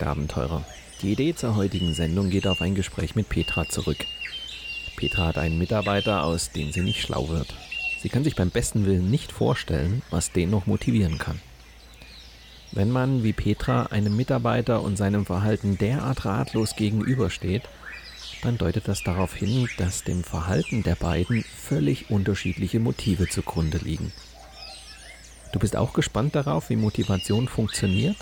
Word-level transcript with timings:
Liebe 0.00 0.14
Projektabenteurer. 0.14 0.64
Die 1.02 1.12
Idee 1.12 1.34
zur 1.34 1.56
heutigen 1.56 1.94
Sendung 1.94 2.30
geht 2.30 2.46
auf 2.46 2.60
ein 2.62 2.74
Gespräch 2.74 3.14
mit 3.14 3.28
Petra 3.28 3.68
zurück. 3.68 3.98
Petra 4.96 5.26
hat 5.26 5.38
einen 5.38 5.58
Mitarbeiter, 5.58 6.24
aus 6.24 6.50
dem 6.52 6.72
sie 6.72 6.80
nicht 6.80 7.02
schlau 7.02 7.28
wird. 7.28 7.54
Sie 8.00 8.08
kann 8.08 8.24
sich 8.24 8.34
beim 8.34 8.50
besten 8.50 8.86
Willen 8.86 9.10
nicht 9.10 9.32
vorstellen, 9.32 10.02
was 10.10 10.32
den 10.32 10.50
noch 10.50 10.66
motivieren 10.66 11.18
kann. 11.18 11.40
Wenn 12.72 12.90
man 12.90 13.22
wie 13.22 13.32
Petra 13.32 13.86
einem 13.86 14.16
Mitarbeiter 14.16 14.82
und 14.82 14.96
seinem 14.96 15.26
Verhalten 15.26 15.76
derart 15.76 16.24
ratlos 16.24 16.76
gegenübersteht, 16.76 17.62
dann 18.42 18.56
deutet 18.56 18.88
das 18.88 19.02
darauf 19.02 19.34
hin, 19.34 19.68
dass 19.76 20.04
dem 20.04 20.22
Verhalten 20.24 20.82
der 20.82 20.94
beiden 20.94 21.42
völlig 21.42 22.10
unterschiedliche 22.10 22.80
Motive 22.80 23.28
zugrunde 23.28 23.78
liegen. 23.78 24.12
Du 25.52 25.58
bist 25.58 25.76
auch 25.76 25.92
gespannt 25.92 26.36
darauf, 26.36 26.70
wie 26.70 26.76
Motivation 26.76 27.48
funktioniert 27.48 28.16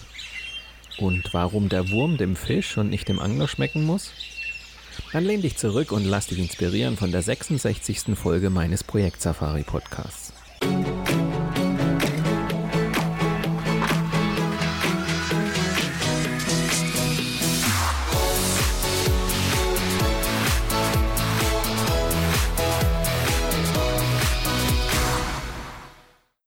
und 0.98 1.32
warum 1.32 1.68
der 1.68 1.90
Wurm 1.90 2.16
dem 2.16 2.36
Fisch 2.36 2.76
und 2.76 2.90
nicht 2.90 3.08
dem 3.08 3.20
Angler 3.20 3.48
schmecken 3.48 3.84
muss? 3.84 4.12
Dann 5.12 5.24
lehn 5.24 5.42
dich 5.42 5.56
zurück 5.56 5.92
und 5.92 6.04
lass 6.04 6.26
dich 6.26 6.38
inspirieren 6.38 6.96
von 6.96 7.12
der 7.12 7.22
66. 7.22 8.16
Folge 8.16 8.50
meines 8.50 8.84
Projekt 8.84 9.22
Safari 9.22 9.62
Podcasts. 9.62 10.32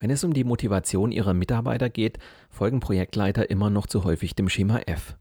Wenn 0.01 0.09
es 0.09 0.23
um 0.23 0.34
die 0.34 0.44
Motivation 0.44 1.11
ihrer 1.11 1.35
Mitarbeiter 1.35 1.90
geht, 1.90 2.17
folgen 2.61 2.79
Projektleiter 2.79 3.49
immer 3.49 3.72
noch 3.72 3.88
zu 3.88 4.03
häufig 4.03 4.35
dem 4.35 4.47
Schema 4.47 4.81
F. 4.85 5.16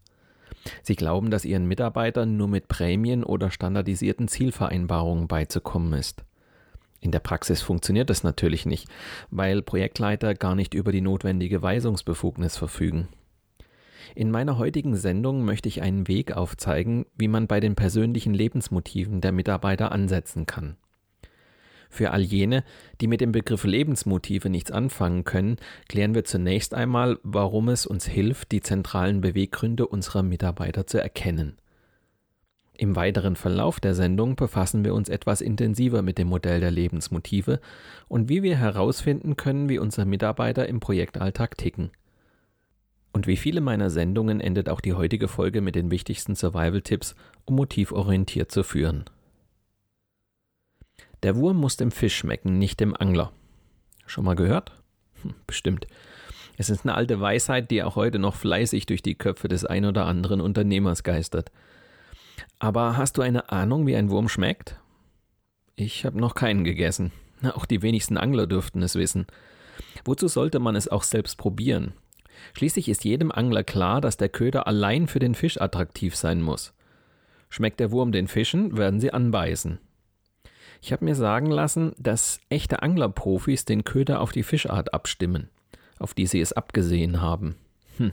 Sie 0.83 0.95
glauben, 0.95 1.31
dass 1.31 1.47
ihren 1.47 1.65
Mitarbeitern 1.65 2.37
nur 2.37 2.49
mit 2.49 2.69
Prämien 2.69 3.25
oder 3.25 3.51
standardisierten 3.51 4.29
Zielvereinbarungen 4.29 5.27
beizukommen 5.27 5.95
ist. 5.95 6.23
In 7.01 7.13
der 7.13 7.21
Praxis 7.21 7.63
funktioniert 7.63 8.11
das 8.11 8.25
natürlich 8.25 8.67
nicht, 8.67 8.89
weil 9.31 9.63
Projektleiter 9.63 10.35
gar 10.35 10.55
nicht 10.55 10.75
über 10.75 10.93
die 10.93 11.01
notwendige 11.01 11.63
Weisungsbefugnis 11.63 12.59
verfügen. 12.59 13.09
In 14.15 14.31
meiner 14.31 14.59
heutigen 14.59 14.95
Sendung 14.95 15.43
möchte 15.43 15.71
ich 15.71 15.81
einen 15.81 16.09
Weg 16.09 16.37
aufzeigen, 16.37 17.07
wie 17.17 17.29
man 17.29 17.47
bei 17.47 17.61
den 17.61 17.75
persönlichen 17.75 18.35
Lebensmotiven 18.35 19.23
der 19.23 19.33
Mitarbeiter 19.33 19.93
ansetzen 19.93 20.45
kann. 20.45 20.77
Für 21.91 22.13
all 22.13 22.23
jene, 22.23 22.63
die 23.01 23.09
mit 23.09 23.21
dem 23.21 23.33
Begriff 23.33 23.65
Lebensmotive 23.65 24.49
nichts 24.49 24.71
anfangen 24.71 25.25
können, 25.25 25.57
klären 25.89 26.15
wir 26.15 26.25
zunächst 26.25 26.73
einmal, 26.73 27.19
warum 27.25 27.69
es 27.69 27.85
uns 27.85 28.07
hilft, 28.07 28.53
die 28.53 28.61
zentralen 28.61 29.21
Beweggründe 29.21 29.87
unserer 29.87 30.23
Mitarbeiter 30.23 30.87
zu 30.87 31.03
erkennen. 31.03 31.57
Im 32.79 32.97
weiteren 32.97 33.37
Verlauf 33.37 33.81
der 33.81 33.95
Sendung 33.95 34.37
befassen 34.37 34.85
wir 34.85 34.95
uns 34.95 35.11
etwas 35.11 35.43
intensiver 35.43 36.01
mit 36.01 36.17
dem 36.17 36.29
Modell 36.29 36.61
der 36.61 36.71
Lebensmotive 36.71 37.61
und 38.09 38.31
wie 38.31 38.43
wir 38.43 38.57
herausfinden 38.57 39.37
können, 39.37 39.69
wie 39.69 39.79
unsere 39.79 40.07
Mitarbeiter 40.07 40.67
im 40.67 40.81
Projektalltag 40.81 41.59
ticken. 41.59 41.91
Und 43.13 43.27
wie 43.27 43.37
viele 43.37 43.61
meiner 43.61 43.91
Sendungen 43.91 44.41
endet 44.41 44.69
auch 44.71 44.81
die 44.81 44.95
heutige 44.95 45.27
Folge 45.29 45.61
mit 45.61 45.75
den 45.75 45.91
wichtigsten 45.91 46.37
Survival-Tipps, 46.37 47.17
um 47.45 47.57
motivorientiert 47.57 48.51
zu 48.53 48.63
führen. 48.63 49.05
Der 51.23 51.37
Wurm 51.37 51.59
muss 51.59 51.77
dem 51.77 51.91
Fisch 51.91 52.17
schmecken, 52.17 52.59
nicht 52.59 52.81
dem 52.81 52.97
Angler. 52.97 53.33
Schon 54.07 54.25
mal 54.25 54.37
gehört? 54.37 54.73
Hm, 55.23 55.35
bestimmt. 55.47 55.87
Es 56.57 56.71
ist 56.71 56.85
eine 56.85 56.95
alte 56.95 57.21
Weisheit, 57.21 57.71
die 57.71 57.83
auch 57.83 57.97
heute 57.97 58.19
noch 58.19 58.35
fleißig 58.35 58.87
durch 58.87 59.03
die 59.03 59.15
Köpfe 59.15 59.49
des 59.49 59.65
ein 59.65 59.85
oder 59.85 60.07
anderen 60.07 60.41
Unternehmers 60.41 61.03
geistert. 61.03 61.51
Aber 62.59 62.97
hast 62.97 63.17
du 63.17 63.23
eine 63.23 63.51
Ahnung, 63.51 63.87
wie 63.87 63.97
ein 63.97 64.11
Wurm 64.11 64.29
schmeckt? 64.29 64.79
Ich 65.77 66.05
habe 66.05 66.19
noch 66.19 66.35
keinen 66.35 66.65
gegessen. 66.65 67.13
Auch 67.55 67.65
die 67.65 67.83
wenigsten 67.83 68.19
Angler 68.19 68.47
dürften 68.47 68.83
es 68.83 68.95
wissen. 68.95 69.27
Wozu 70.05 70.29
sollte 70.29 70.59
man 70.59 70.77
es 70.77 70.89
auch 70.89 71.03
selbst 71.03 71.39
probieren? 71.39 71.95
Schließlich 72.55 72.89
ist 72.89 73.05
jedem 73.05 73.31
Angler 73.33 73.65
klar, 73.65 74.01
dass 74.01 74.17
der 74.17 74.29
Köder 74.29 74.67
allein 74.67 75.07
für 75.07 75.19
den 75.19 75.35
Fisch 75.35 75.61
attraktiv 75.61 76.17
sein 76.17 76.43
muss. 76.43 76.75
Schmeckt 77.49 77.81
der 77.81 77.91
Wurm 77.91 78.13
den 78.13 78.29
Fischen, 78.29 78.77
werden 78.77 79.01
sie 79.01 79.13
anbeißen. 79.13 79.79
Ich 80.81 80.93
habe 80.93 81.05
mir 81.05 81.15
sagen 81.15 81.51
lassen, 81.51 81.93
dass 81.99 82.41
echte 82.49 82.83
Anglerprofis 82.83 83.65
den 83.65 83.85
Köder 83.85 84.21
auf 84.21 84.33
die 84.33 84.43
Fischart 84.43 84.95
abstimmen, 84.95 85.51
auf 85.99 86.15
die 86.15 86.27
sie 86.27 86.41
es 86.41 86.53
abgesehen 86.53 87.21
haben. 87.21 87.57
Hm. 87.99 88.13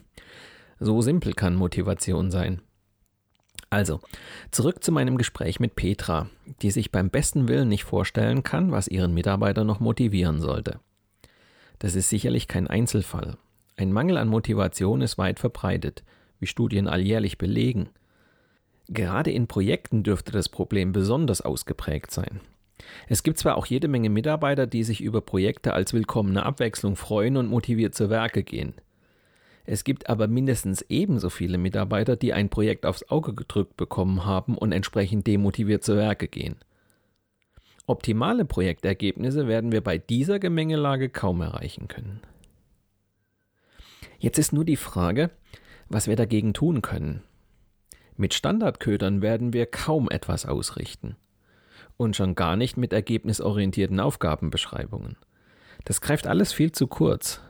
So 0.80 1.02
simpel 1.02 1.34
kann 1.34 1.56
Motivation 1.56 2.30
sein. 2.30 2.62
Also, 3.70 4.00
zurück 4.52 4.84
zu 4.84 4.92
meinem 4.92 5.18
Gespräch 5.18 5.60
mit 5.60 5.76
Petra, 5.76 6.30
die 6.62 6.72
sich 6.72 6.92
beim 6.92 7.10
besten 7.10 7.48
Willen 7.48 7.68
nicht 7.68 7.84
vorstellen 7.84 8.44
kann, 8.44 8.72
was 8.72 8.88
ihren 8.88 9.14
Mitarbeiter 9.14 9.64
noch 9.64 9.80
motivieren 9.80 10.40
sollte. 10.40 10.80
Das 11.80 11.96
ist 11.96 12.10
sicherlich 12.10 12.48
kein 12.48 12.68
Einzelfall. 12.68 13.38
Ein 13.76 13.92
Mangel 13.92 14.18
an 14.18 14.30
Motivation 14.30 15.02
ist 15.02 15.18
weit 15.18 15.40
verbreitet, 15.40 16.04
wie 16.40 16.48
Studien 16.48 16.88
alljährlich 16.88 17.38
belegen. 17.38 17.90
Gerade 18.88 19.32
in 19.32 19.48
Projekten 19.48 20.04
dürfte 20.04 20.32
das 20.32 20.48
Problem 20.50 20.94
besonders 20.94 21.42
ausgeprägt 21.42 22.12
sein. 22.12 22.40
Es 23.08 23.24
gibt 23.24 23.40
zwar 23.40 23.58
auch 23.58 23.66
jede 23.66 23.88
Menge 23.88 24.10
Mitarbeiter, 24.10 24.68
die 24.68 24.84
sich 24.84 25.02
über 25.02 25.22
Projekte 25.22 25.74
als 25.74 25.94
willkommene 25.94 26.46
Abwechslung 26.46 26.96
freuen 26.96 27.38
und 27.38 27.50
motiviert 27.50 27.96
zu 27.96 28.10
Werke 28.10 28.44
gehen. 28.44 28.74
Es 29.66 29.84
gibt 29.84 30.10
aber 30.10 30.28
mindestens 30.28 30.82
ebenso 30.84 31.30
viele 31.30 31.58
Mitarbeiter, 31.58 32.16
die 32.16 32.34
ein 32.34 32.50
Projekt 32.50 32.86
aufs 32.86 33.10
Auge 33.10 33.34
gedrückt 33.34 33.76
bekommen 33.76 34.26
haben 34.26 34.58
und 34.58 34.72
entsprechend 34.72 35.28
demotiviert 35.28 35.84
zu 35.84 35.98
Werke 35.98 36.28
gehen. 36.28 36.56
Optimale 37.86 38.46
Projektergebnisse 38.46 39.48
werden 39.48 39.72
wir 39.72 39.82
bei 39.82 39.98
dieser 39.98 40.40
Gemengelage 40.40 41.10
kaum 41.10 41.42
erreichen 41.42 41.88
können. 41.88 42.22
Jetzt 44.20 44.38
ist 44.40 44.54
nur 44.54 44.66
die 44.66 44.78
Frage, 44.78 45.32
was 45.90 46.08
wir 46.08 46.16
dagegen 46.16 46.54
tun 46.54 46.82
können. 46.82 47.24
Mit 48.16 48.34
Standardködern 48.34 49.22
werden 49.22 49.54
wir 49.54 49.66
kaum 49.66 50.10
etwas 50.10 50.46
ausrichten 50.46 51.18
und 51.98 52.16
schon 52.16 52.36
gar 52.36 52.56
nicht 52.56 52.78
mit 52.78 52.94
ergebnisorientierten 52.94 54.00
Aufgabenbeschreibungen. 54.00 55.18
Das 55.86 56.02
greift 56.02 56.28
alles 56.28 56.54
viel 56.54 56.72
zu 56.72 56.88
kurz. 56.88 57.42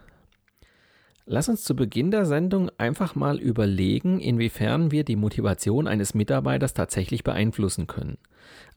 Lass 1.25 1.49
uns 1.49 1.65
zu 1.65 1.75
Beginn 1.75 2.09
der 2.09 2.25
Sendung 2.25 2.71
einfach 2.77 3.13
mal 3.13 3.37
überlegen, 3.37 4.21
inwiefern 4.21 4.91
wir 4.91 5.03
die 5.03 5.17
Motivation 5.17 5.85
eines 5.85 6.13
Mitarbeiters 6.13 6.73
tatsächlich 6.73 7.25
beeinflussen 7.25 7.85
können. 7.85 8.17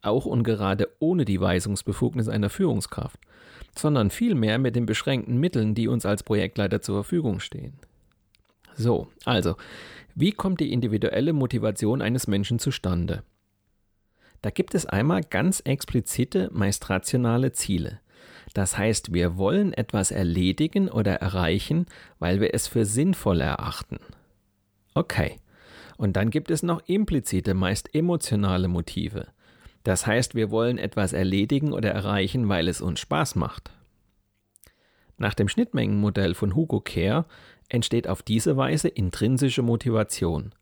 Auch 0.02 0.26
und 0.26 0.42
gerade 0.42 0.88
ohne 0.98 1.24
die 1.24 1.40
Weisungsbefugnis 1.40 2.28
einer 2.28 2.50
Führungskraft. 2.50 3.20
sondern 3.78 4.10
vielmehr 4.10 4.58
mit 4.58 4.74
den 4.74 4.84
beschränkten 4.84 5.38
Mitteln, 5.38 5.76
die 5.76 5.86
uns 5.86 6.04
als 6.04 6.24
Projektleiter 6.24 6.80
zur 6.80 6.96
Verfügung 6.96 7.38
stehen. 7.38 7.74
So, 8.74 9.08
also, 9.24 9.54
wie 10.14 10.32
kommt 10.32 10.58
die 10.58 10.72
individuelle 10.72 11.32
Motivation 11.32 12.02
eines 12.02 12.26
Menschen 12.26 12.58
zustande? 12.58 13.22
Da 14.42 14.50
gibt 14.50 14.74
es 14.74 14.86
einmal 14.86 15.22
ganz 15.22 15.60
explizite, 15.60 16.48
meist 16.52 16.88
rationale 16.88 17.52
Ziele. 17.52 18.00
Das 18.54 18.76
heißt, 18.76 19.12
wir 19.12 19.36
wollen 19.36 19.72
etwas 19.72 20.10
erledigen 20.10 20.88
oder 20.88 21.16
erreichen, 21.16 21.86
weil 22.18 22.40
wir 22.40 22.54
es 22.54 22.66
für 22.66 22.84
sinnvoll 22.84 23.40
erachten. 23.40 23.98
Okay. 24.94 25.36
Und 25.96 26.16
dann 26.16 26.30
gibt 26.30 26.50
es 26.50 26.62
noch 26.62 26.80
implizite, 26.86 27.54
meist 27.54 27.94
emotionale 27.94 28.68
Motive. 28.68 29.28
Das 29.84 30.06
heißt, 30.06 30.34
wir 30.34 30.50
wollen 30.50 30.78
etwas 30.78 31.12
erledigen 31.12 31.72
oder 31.72 31.90
erreichen, 31.90 32.48
weil 32.48 32.68
es 32.68 32.80
uns 32.80 33.00
Spaß 33.00 33.36
macht. 33.36 33.70
Nach 35.18 35.34
dem 35.34 35.48
Schnittmengenmodell 35.48 36.34
von 36.34 36.54
Hugo 36.54 36.80
Kerr 36.80 37.26
entsteht 37.68 38.08
auf 38.08 38.22
diese 38.22 38.56
Weise 38.56 38.88
intrinsische 38.88 39.62
Motivation. 39.62 40.54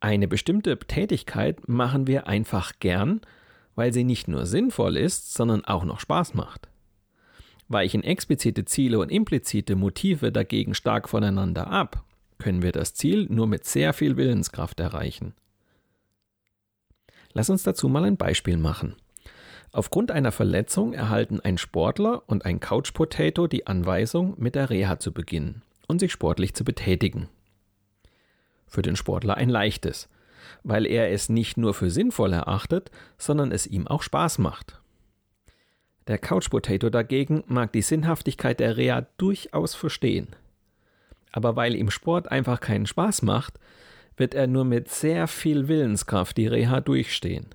Eine 0.00 0.28
bestimmte 0.28 0.78
Tätigkeit 0.78 1.68
machen 1.68 2.06
wir 2.06 2.26
einfach 2.28 2.74
gern, 2.78 3.20
weil 3.74 3.92
sie 3.92 4.04
nicht 4.04 4.28
nur 4.28 4.46
sinnvoll 4.46 4.96
ist, 4.96 5.34
sondern 5.34 5.64
auch 5.64 5.84
noch 5.84 6.00
Spaß 6.00 6.34
macht. 6.34 6.68
Weichen 7.68 8.02
explizite 8.02 8.64
Ziele 8.64 8.98
und 8.98 9.10
implizite 9.10 9.76
Motive 9.76 10.32
dagegen 10.32 10.74
stark 10.74 11.08
voneinander 11.08 11.68
ab, 11.68 12.04
können 12.38 12.62
wir 12.62 12.72
das 12.72 12.94
Ziel 12.94 13.26
nur 13.28 13.46
mit 13.46 13.64
sehr 13.64 13.92
viel 13.92 14.16
Willenskraft 14.16 14.80
erreichen. 14.80 15.34
Lass 17.32 17.50
uns 17.50 17.62
dazu 17.62 17.88
mal 17.88 18.04
ein 18.04 18.16
Beispiel 18.16 18.56
machen. 18.56 18.96
Aufgrund 19.70 20.10
einer 20.10 20.32
Verletzung 20.32 20.94
erhalten 20.94 21.40
ein 21.40 21.58
Sportler 21.58 22.22
und 22.26 22.46
ein 22.46 22.58
Couch 22.58 22.94
Potato 22.94 23.48
die 23.48 23.66
Anweisung, 23.66 24.34
mit 24.38 24.54
der 24.54 24.70
Reha 24.70 24.98
zu 24.98 25.12
beginnen 25.12 25.62
und 25.88 25.98
sich 25.98 26.12
sportlich 26.12 26.54
zu 26.54 26.64
betätigen. 26.64 27.28
Für 28.68 28.82
den 28.82 28.96
Sportler 28.96 29.36
ein 29.36 29.48
leichtes, 29.48 30.08
weil 30.62 30.86
er 30.86 31.10
es 31.10 31.28
nicht 31.28 31.56
nur 31.56 31.74
für 31.74 31.90
sinnvoll 31.90 32.32
erachtet, 32.32 32.90
sondern 33.16 33.50
es 33.50 33.66
ihm 33.66 33.86
auch 33.86 34.02
Spaß 34.02 34.38
macht. 34.38 34.80
Der 36.06 36.18
Couch 36.18 36.48
Potato 36.48 36.88
dagegen 36.88 37.44
mag 37.46 37.72
die 37.72 37.82
Sinnhaftigkeit 37.82 38.60
der 38.60 38.76
Reha 38.76 39.06
durchaus 39.18 39.74
verstehen. 39.74 40.28
Aber 41.32 41.56
weil 41.56 41.74
ihm 41.74 41.90
Sport 41.90 42.30
einfach 42.30 42.60
keinen 42.60 42.86
Spaß 42.86 43.22
macht, 43.22 43.58
wird 44.16 44.34
er 44.34 44.46
nur 44.46 44.64
mit 44.64 44.88
sehr 44.88 45.28
viel 45.28 45.68
Willenskraft 45.68 46.36
die 46.36 46.46
Reha 46.46 46.80
durchstehen. 46.80 47.46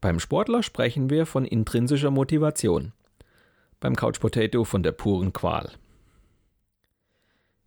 Beim 0.00 0.20
Sportler 0.20 0.62
sprechen 0.62 1.10
wir 1.10 1.26
von 1.26 1.44
intrinsischer 1.44 2.10
Motivation, 2.10 2.92
beim 3.80 3.96
Couch 3.96 4.20
Potato 4.20 4.64
von 4.64 4.82
der 4.82 4.92
puren 4.92 5.32
Qual. 5.32 5.70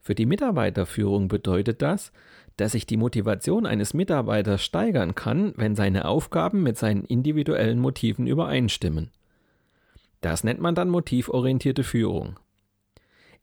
Für 0.03 0.15
die 0.15 0.25
Mitarbeiterführung 0.25 1.29
bedeutet 1.29 1.81
das, 1.81 2.11
dass 2.57 2.73
sich 2.73 2.85
die 2.85 2.97
Motivation 2.97 3.65
eines 3.65 3.93
Mitarbeiters 3.93 4.61
steigern 4.61 5.15
kann, 5.15 5.53
wenn 5.55 5.75
seine 5.75 6.05
Aufgaben 6.05 6.61
mit 6.61 6.77
seinen 6.77 7.05
individuellen 7.05 7.79
Motiven 7.79 8.27
übereinstimmen. 8.27 9.11
Das 10.19 10.43
nennt 10.43 10.59
man 10.59 10.75
dann 10.75 10.89
motivorientierte 10.89 11.83
Führung. 11.83 12.37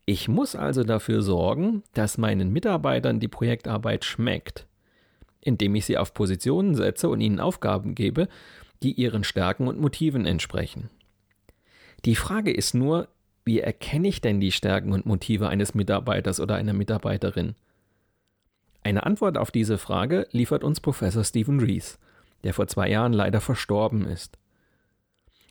Ich 0.05 0.27
muss 0.27 0.55
also 0.55 0.83
dafür 0.83 1.23
sorgen, 1.23 1.83
dass 1.93 2.19
meinen 2.19 2.53
Mitarbeitern 2.53 3.19
die 3.19 3.27
Projektarbeit 3.27 4.05
schmeckt, 4.05 4.67
indem 5.41 5.73
ich 5.73 5.85
sie 5.85 5.97
auf 5.97 6.13
Positionen 6.13 6.75
setze 6.75 7.09
und 7.09 7.21
ihnen 7.21 7.39
Aufgaben 7.39 7.95
gebe, 7.95 8.27
die 8.83 8.93
ihren 8.93 9.23
Stärken 9.23 9.67
und 9.67 9.79
Motiven 9.79 10.27
entsprechen. 10.27 10.91
Die 12.05 12.15
Frage 12.15 12.51
ist 12.51 12.75
nur, 12.75 13.07
wie 13.43 13.59
erkenne 13.59 14.07
ich 14.07 14.21
denn 14.21 14.39
die 14.39 14.51
Stärken 14.51 14.93
und 14.93 15.05
Motive 15.05 15.49
eines 15.49 15.73
Mitarbeiters 15.73 16.39
oder 16.39 16.55
einer 16.55 16.73
Mitarbeiterin? 16.73 17.55
Eine 18.83 19.05
Antwort 19.05 19.37
auf 19.37 19.51
diese 19.51 19.77
Frage 19.77 20.27
liefert 20.31 20.63
uns 20.63 20.79
Professor 20.79 21.23
Stephen 21.23 21.59
Rees, 21.59 21.99
der 22.43 22.53
vor 22.53 22.67
zwei 22.67 22.89
Jahren 22.89 23.13
leider 23.13 23.41
verstorben 23.41 24.05
ist. 24.05 24.37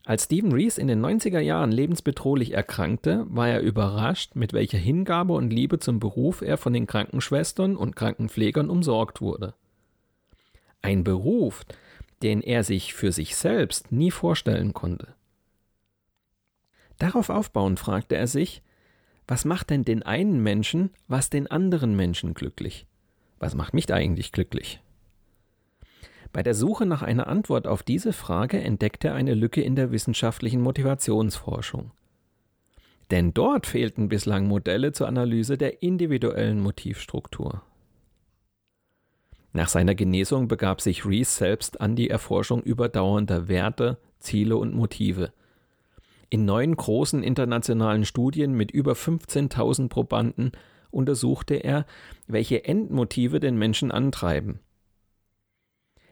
Als 0.05 0.25
Stephen 0.25 0.53
Rees 0.53 0.79
in 0.79 0.89
den 0.89 1.05
90er 1.05 1.41
Jahren 1.41 1.71
lebensbedrohlich 1.71 2.53
erkrankte, 2.53 3.27
war 3.29 3.49
er 3.49 3.61
überrascht, 3.61 4.35
mit 4.35 4.53
welcher 4.53 4.79
Hingabe 4.79 5.35
und 5.35 5.53
Liebe 5.53 5.79
zum 5.79 6.01
Beruf 6.01 6.43
er 6.43 6.57
von 6.57 6.73
den 6.73 6.87
Krankenschwestern 6.87 7.77
und 7.77 7.97
Krankenpflegern 7.97 8.71
umsorgt 8.71 9.21
wurde. 9.21 9.55
Ein 10.83 11.05
Beruf, 11.05 11.65
den 12.23 12.41
er 12.41 12.65
sich 12.65 12.95
für 12.95 13.13
sich 13.13 13.37
selbst 13.37 13.93
nie 13.93 14.11
vorstellen 14.11 14.73
konnte. 14.73 15.15
Darauf 17.01 17.31
aufbauend 17.31 17.81
fragte 17.81 18.15
er 18.15 18.27
sich, 18.27 18.63
was 19.27 19.47
macht 19.47 19.71
denn 19.71 19.85
den 19.85 20.03
einen 20.03 20.43
Menschen, 20.43 20.91
was 21.09 21.31
den 21.31 21.47
anderen 21.51 21.97
Menschen 21.97 22.35
glücklich? 22.35 22.87
Was 23.39 23.55
macht 23.55 23.73
mich 23.73 23.93
eigentlich 23.93 24.33
glücklich? 24.33 24.83
Bei 26.31 26.43
der 26.43 26.55
Suche 26.55 26.85
nach 26.85 27.01
einer 27.01 27.27
Antwort 27.27 27.67
auf 27.67 27.83
diese 27.83 28.13
Frage 28.13 28.61
entdeckte 28.61 29.09
er 29.09 29.15
eine 29.15 29.33
Lücke 29.33 29.63
in 29.63 29.77
der 29.77 29.93
wissenschaftlichen 29.93 30.61
Motivationsforschung. 30.61 31.91
Denn 33.11 33.33
dort 33.33 33.67
fehlten 33.67 34.09
bislang 34.09 34.47
Modelle 34.47 34.93
zur 34.93 35.09
Analyse 35.09 35.57
der 35.57 35.83
individuellen 35.83 36.61
Motivstruktur. 36.61 37.63
Nach 39.55 39.69
seiner 39.69 39.95
Genesung 39.95 40.49
begab 40.49 40.83
sich 40.83 41.07
Rees 41.07 41.37
selbst 41.37 41.81
an 41.81 41.97
die 41.97 42.11
Erforschung 42.11 42.63
überdauernder 42.63 43.49
Werte, 43.49 43.99
Ziele 44.19 44.59
und 44.59 44.75
Motive, 44.75 45.33
in 46.31 46.45
neun 46.45 46.75
großen 46.75 47.23
internationalen 47.23 48.05
Studien 48.05 48.53
mit 48.53 48.71
über 48.71 48.93
15.000 48.93 49.89
Probanden 49.89 50.53
untersuchte 50.91 51.55
er, 51.55 51.87
welche 52.27 52.65
Endmotive 52.65 53.41
den 53.41 53.57
Menschen 53.57 53.91
antreiben. 53.91 54.61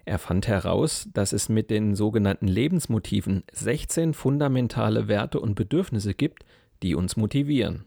Er 0.05 0.19
fand 0.19 0.49
heraus, 0.49 1.09
dass 1.12 1.32
es 1.32 1.49
mit 1.49 1.70
den 1.70 1.94
sogenannten 1.94 2.49
Lebensmotiven 2.49 3.44
16 3.53 4.15
fundamentale 4.15 5.06
Werte 5.06 5.38
und 5.38 5.55
Bedürfnisse 5.55 6.15
gibt, 6.15 6.44
die 6.82 6.94
uns 6.94 7.17
motivieren. 7.17 7.85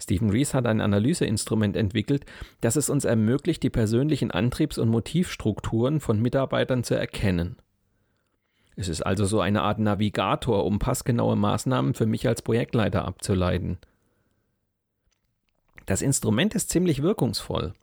Stephen 0.00 0.30
Rees 0.30 0.54
hat 0.54 0.66
ein 0.66 0.80
Analyseinstrument 0.80 1.76
entwickelt, 1.76 2.24
das 2.60 2.76
es 2.76 2.90
uns 2.90 3.04
ermöglicht, 3.04 3.62
die 3.62 3.70
persönlichen 3.70 4.32
Antriebs- 4.32 4.78
und 4.78 4.88
Motivstrukturen 4.88 6.00
von 6.00 6.20
Mitarbeitern 6.20 6.82
zu 6.82 6.94
erkennen. 6.94 7.56
Es 8.76 8.88
ist 8.88 9.02
also 9.02 9.24
so 9.24 9.40
eine 9.40 9.62
Art 9.62 9.78
Navigator, 9.78 10.64
um 10.64 10.78
passgenaue 10.78 11.36
Maßnahmen 11.36 11.94
für 11.94 12.06
mich 12.06 12.26
als 12.26 12.42
Projektleiter 12.42 13.04
abzuleiten. 13.04 13.78
Das 15.86 16.00
Instrument 16.02 16.54
ist 16.54 16.70
ziemlich 16.70 17.02
wirkungsvoll. 17.02 17.74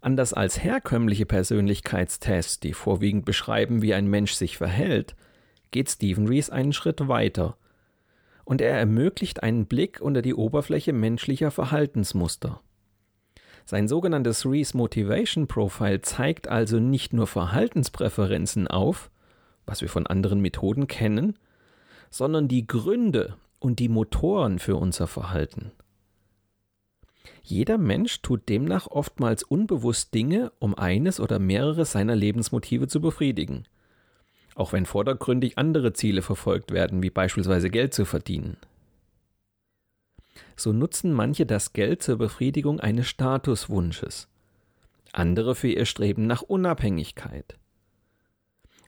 Anders 0.00 0.32
als 0.32 0.62
herkömmliche 0.62 1.26
Persönlichkeitstests, 1.26 2.60
die 2.60 2.72
vorwiegend 2.72 3.24
beschreiben, 3.24 3.82
wie 3.82 3.94
ein 3.94 4.08
Mensch 4.08 4.32
sich 4.32 4.56
verhält, 4.56 5.14
geht 5.70 5.90
Stephen 5.90 6.26
Rees 6.26 6.50
einen 6.50 6.72
Schritt 6.72 7.06
weiter. 7.08 7.56
Und 8.44 8.60
er 8.60 8.76
ermöglicht 8.76 9.42
einen 9.42 9.66
Blick 9.66 10.00
unter 10.00 10.20
die 10.20 10.34
Oberfläche 10.34 10.92
menschlicher 10.92 11.50
Verhaltensmuster. 11.50 12.60
Sein 13.64 13.86
sogenanntes 13.86 14.44
Rees 14.44 14.74
Motivation 14.74 15.46
Profile 15.46 16.00
zeigt 16.00 16.48
also 16.48 16.80
nicht 16.80 17.12
nur 17.12 17.28
Verhaltenspräferenzen 17.28 18.66
auf, 18.66 19.11
was 19.66 19.80
wir 19.80 19.88
von 19.88 20.06
anderen 20.06 20.40
Methoden 20.40 20.86
kennen, 20.86 21.38
sondern 22.10 22.48
die 22.48 22.66
Gründe 22.66 23.36
und 23.58 23.78
die 23.78 23.88
Motoren 23.88 24.58
für 24.58 24.76
unser 24.76 25.06
Verhalten. 25.06 25.72
Jeder 27.42 27.78
Mensch 27.78 28.22
tut 28.22 28.48
demnach 28.48 28.86
oftmals 28.86 29.42
unbewusst 29.42 30.14
Dinge, 30.14 30.52
um 30.58 30.74
eines 30.74 31.20
oder 31.20 31.38
mehrere 31.38 31.84
seiner 31.84 32.14
Lebensmotive 32.16 32.88
zu 32.88 33.00
befriedigen, 33.00 33.64
auch 34.54 34.72
wenn 34.72 34.86
vordergründig 34.86 35.58
andere 35.58 35.92
Ziele 35.92 36.22
verfolgt 36.22 36.72
werden, 36.72 37.02
wie 37.02 37.10
beispielsweise 37.10 37.70
Geld 37.70 37.94
zu 37.94 38.04
verdienen. 38.04 38.56
So 40.56 40.72
nutzen 40.72 41.12
manche 41.12 41.46
das 41.46 41.72
Geld 41.72 42.02
zur 42.02 42.18
Befriedigung 42.18 42.80
eines 42.80 43.08
Statuswunsches, 43.08 44.28
andere 45.12 45.54
für 45.54 45.68
ihr 45.68 45.86
Streben 45.86 46.26
nach 46.26 46.42
Unabhängigkeit 46.42 47.58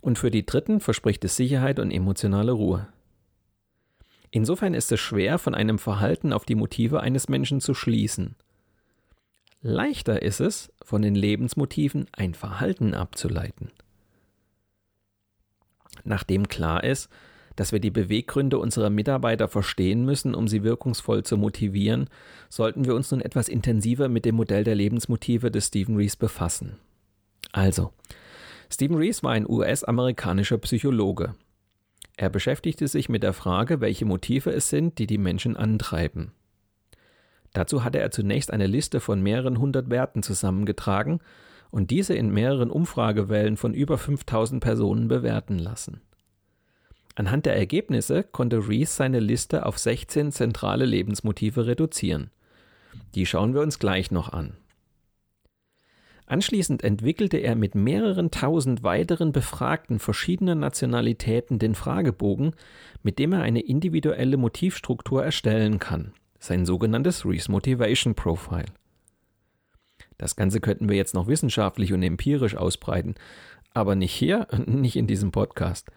und 0.05 0.19
für 0.19 0.31
die 0.31 0.45
Dritten 0.45 0.81
verspricht 0.81 1.25
es 1.25 1.35
Sicherheit 1.35 1.79
und 1.79 1.91
emotionale 1.91 2.53
Ruhe. 2.53 2.87
Insofern 4.31 4.75
ist 4.75 4.93
es 4.93 5.01
schwer, 5.01 5.39
von 5.39 5.55
einem 5.55 5.79
Verhalten 5.79 6.35
auf 6.35 6.45
die 6.45 6.57
Motive 6.57 7.01
eines 7.01 7.29
Menschen 7.29 7.63
zu 7.63 7.73
schließen. 7.73 8.37
Leichter 9.63 10.21
ist 10.21 10.41
es, 10.41 10.71
von 10.85 11.01
den 11.01 11.15
Lebensmotiven 11.15 12.07
ein 12.13 12.35
Verhalten 12.35 12.93
abzuleiten. 12.93 13.71
Nachdem 16.05 16.49
klar 16.49 16.85
ist, 16.85 17.09
dass 17.57 17.73
wir 17.73 17.81
die 17.81 17.91
Beweggründe 17.91 18.59
unserer 18.59 18.91
Mitarbeiter 18.91 19.49
verstehen 19.49 20.05
müssen, 20.05 20.35
um 20.35 20.49
sie 20.49 20.65
wirkungsvoll 20.65 21.23
zu 21.23 21.39
motivieren, 21.39 22.11
sollten 22.51 22.85
wir 22.85 22.95
uns 22.95 23.11
nun 23.11 23.23
etwas 23.23 23.49
intensiver 23.49 24.11
mit 24.11 24.27
dem 24.27 24.35
Modell 24.35 24.65
der 24.65 24.75
Lebensmotive 24.75 25.51
des 25.51 25.69
Stephen 25.69 25.97
Rees 25.97 26.17
befassen. 26.17 26.77
Also, 27.53 27.93
Stephen 28.71 28.97
Rees 28.97 29.23
war 29.23 29.33
ein 29.33 29.49
US-amerikanischer 29.49 30.59
Psychologe. 30.59 31.35
Er 32.17 32.31
beschäftigte 32.31 32.89
sich 32.89 33.09
mit 33.09 33.23
der 33.23 33.33
Frage, 33.33 33.81
welche 33.81 34.05
Motive 34.05 34.51
es 34.51 34.69
sind, 34.69 34.99
die 34.99 35.07
die 35.07 35.19
Menschen 35.19 35.57
antreiben. 35.57 36.33
Dazu 37.53 37.85
hatte 37.85 38.01
er 38.01 38.11
zunächst 38.11 38.51
eine 38.51 38.67
Liste 38.67 39.01
von 39.01 39.23
mehreren 39.23 39.59
hundert 39.59 39.91
Werten 39.91 40.23
zusammengetragen 40.23 41.21
und 41.71 41.91
diese 41.91 42.15
in 42.15 42.31
mehreren 42.33 42.71
Umfragewellen 42.71 43.57
von 43.57 43.75
über 43.75 43.99
5000 43.99 44.63
Personen 44.63 45.09
bewerten 45.09 45.59
lassen. 45.59 46.01
Anhand 47.17 47.47
der 47.47 47.57
Ergebnisse 47.57 48.25
konnte 48.25 48.69
Rees 48.69 48.97
seine 48.97 49.21
Liste 49.21 49.67
auf 49.67 49.79
16 49.79 50.33
zentrale 50.33 50.85
Lebensmotive 50.85 51.67
reduzieren. 51.67 52.31
Die 53.15 53.27
schauen 53.27 53.55
wir 53.55 53.61
uns 53.61 53.79
gleich 53.79 54.11
noch 54.11 54.33
an. 54.33 54.57
Anschließend 56.27 56.83
entwickelte 56.83 57.37
er 57.37 57.55
mit 57.55 57.75
mehreren 57.75 58.31
tausend 58.31 58.83
weiteren 58.83 59.33
Befragten 59.33 59.99
verschiedener 59.99 60.55
Nationalitäten 60.55 61.59
den 61.59 61.75
Fragebogen, 61.75 62.55
mit 63.03 63.19
dem 63.19 63.35
er 63.35 63.43
eine 63.43 63.61
individuelle 63.61 64.39
Motivstruktur 64.39 65.23
erstellen 65.23 65.79
kann, 65.79 66.13
sein 66.39 66.65
sogenanntes 66.65 67.27
Reese 67.27 67.51
Motivation 67.51 68.15
Profile. 68.15 68.65
Das 70.17 70.35
Ganze 70.35 70.61
könnten 70.61 70.89
wir 70.89 70.97
jetzt 70.97 71.15
noch 71.15 71.27
wissenschaftlich 71.27 71.93
und 71.93 72.03
empirisch 72.03 72.57
ausbreiten, 72.57 73.17
aber 73.75 73.95
nicht 73.95 74.15
hier, 74.15 74.47
nicht 74.67 74.97
in 74.97 75.07
diesem 75.07 75.31
Podcast. 75.31 75.91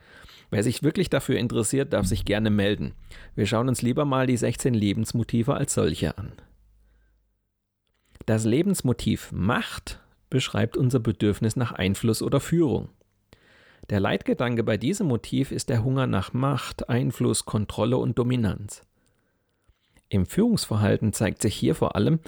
Wer 0.50 0.63
sich 0.63 0.84
wirklich 0.84 1.10
dafür 1.10 1.38
interessiert, 1.38 1.93
darf 1.93 2.05
sich 2.05 2.25
gerne 2.25 2.50
melden. 2.50 2.93
Wir 3.36 3.46
schauen 3.46 3.69
uns 3.69 3.81
lieber 3.81 4.03
mal 4.03 4.27
die 4.27 4.38
16 4.38 4.74
Lebensmotive 4.74 5.53
als 5.53 5.74
solche 5.74 6.17
an. 6.17 6.34
Das 8.25 8.43
Lebensmotiv 8.43 9.31
Macht 9.31 10.01
beschreibt 10.29 10.77
unser 10.77 11.00
Bedürfnis 11.00 11.55
nach 11.55 11.72
Einfluss 11.72 12.22
oder 12.22 12.39
Führung. 12.39 12.89
Der 13.89 14.00
Leitgedanke 14.00 14.63
bei 14.63 14.77
diesem 14.77 15.07
Motiv 15.07 15.51
ist 15.51 15.69
der 15.69 15.84
Hunger 15.84 16.07
nach 16.07 16.34
Macht, 16.34 16.89
Einfluss, 16.89 17.46
Kontrolle 17.46 17.98
und 17.98 18.19
Dominanz. 18.19 18.81
Im 20.10 20.25
Führungsverhalten 20.25 21.13
zeigt 21.13 21.41
sich 21.41 21.55
hier 21.55 21.75
vor 21.75 21.96
allem, 21.96 22.19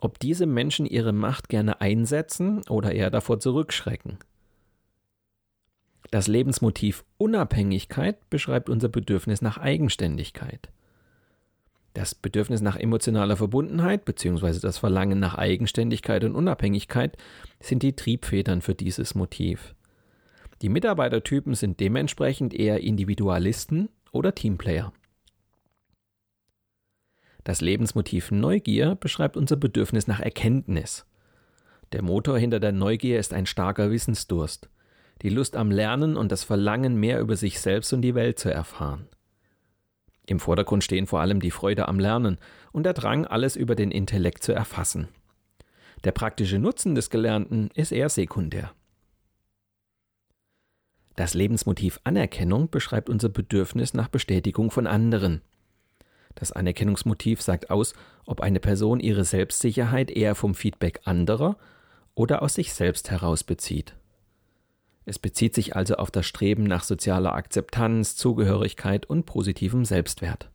ob 0.00 0.18
diese 0.18 0.46
Menschen 0.46 0.86
ihre 0.86 1.12
Macht 1.12 1.48
gerne 1.48 1.80
einsetzen 1.80 2.62
oder 2.68 2.92
eher 2.92 3.10
davor 3.10 3.40
zurückschrecken. 3.40 4.18
Das 6.10 6.26
Lebensmotiv 6.26 7.04
Unabhängigkeit 7.18 8.30
beschreibt 8.30 8.70
unser 8.70 8.88
Bedürfnis 8.88 9.42
nach 9.42 9.58
Eigenständigkeit. 9.58 10.70
Das 11.98 12.14
Bedürfnis 12.14 12.60
nach 12.60 12.76
emotionaler 12.76 13.36
Verbundenheit 13.36 14.04
bzw. 14.04 14.60
das 14.60 14.78
Verlangen 14.78 15.18
nach 15.18 15.34
Eigenständigkeit 15.34 16.22
und 16.22 16.36
Unabhängigkeit 16.36 17.16
sind 17.58 17.82
die 17.82 17.96
Triebfedern 17.96 18.62
für 18.62 18.76
dieses 18.76 19.16
Motiv. 19.16 19.74
Die 20.62 20.68
Mitarbeitertypen 20.68 21.56
sind 21.56 21.80
dementsprechend 21.80 22.54
eher 22.54 22.82
Individualisten 22.82 23.88
oder 24.12 24.32
Teamplayer. 24.32 24.92
Das 27.42 27.60
Lebensmotiv 27.60 28.30
Neugier 28.30 28.94
beschreibt 28.94 29.36
unser 29.36 29.56
Bedürfnis 29.56 30.06
nach 30.06 30.20
Erkenntnis. 30.20 31.04
Der 31.90 32.02
Motor 32.02 32.38
hinter 32.38 32.60
der 32.60 32.70
Neugier 32.70 33.18
ist 33.18 33.34
ein 33.34 33.46
starker 33.46 33.90
Wissensdurst, 33.90 34.70
die 35.22 35.30
Lust 35.30 35.56
am 35.56 35.72
Lernen 35.72 36.16
und 36.16 36.30
das 36.30 36.44
Verlangen, 36.44 36.94
mehr 36.94 37.18
über 37.18 37.34
sich 37.34 37.58
selbst 37.58 37.92
und 37.92 38.02
die 38.02 38.14
Welt 38.14 38.38
zu 38.38 38.52
erfahren. 38.52 39.08
Im 40.30 40.40
Vordergrund 40.40 40.84
stehen 40.84 41.06
vor 41.06 41.20
allem 41.20 41.40
die 41.40 41.50
Freude 41.50 41.88
am 41.88 41.98
Lernen 41.98 42.38
und 42.72 42.84
der 42.84 42.92
Drang, 42.92 43.24
alles 43.24 43.56
über 43.56 43.74
den 43.74 43.90
Intellekt 43.90 44.42
zu 44.42 44.52
erfassen. 44.52 45.08
Der 46.04 46.12
praktische 46.12 46.58
Nutzen 46.58 46.94
des 46.94 47.10
Gelernten 47.10 47.70
ist 47.74 47.92
eher 47.92 48.08
sekundär. 48.08 48.72
Das 51.16 51.34
Lebensmotiv 51.34 51.98
Anerkennung 52.04 52.70
beschreibt 52.70 53.08
unser 53.10 53.28
Bedürfnis 53.28 53.94
nach 53.94 54.08
Bestätigung 54.08 54.70
von 54.70 54.86
anderen. 54.86 55.42
Das 56.36 56.52
Anerkennungsmotiv 56.52 57.42
sagt 57.42 57.70
aus, 57.70 57.94
ob 58.24 58.40
eine 58.40 58.60
Person 58.60 59.00
ihre 59.00 59.24
Selbstsicherheit 59.24 60.10
eher 60.10 60.36
vom 60.36 60.54
Feedback 60.54 61.00
anderer 61.04 61.56
oder 62.14 62.42
aus 62.42 62.54
sich 62.54 62.72
selbst 62.72 63.10
heraus 63.10 63.42
bezieht. 63.42 63.96
Es 65.08 65.18
bezieht 65.18 65.54
sich 65.54 65.74
also 65.74 65.94
auf 65.94 66.10
das 66.10 66.26
Streben 66.26 66.64
nach 66.64 66.84
sozialer 66.84 67.32
Akzeptanz, 67.32 68.14
Zugehörigkeit 68.14 69.06
und 69.06 69.24
positivem 69.24 69.86
Selbstwert. 69.86 70.50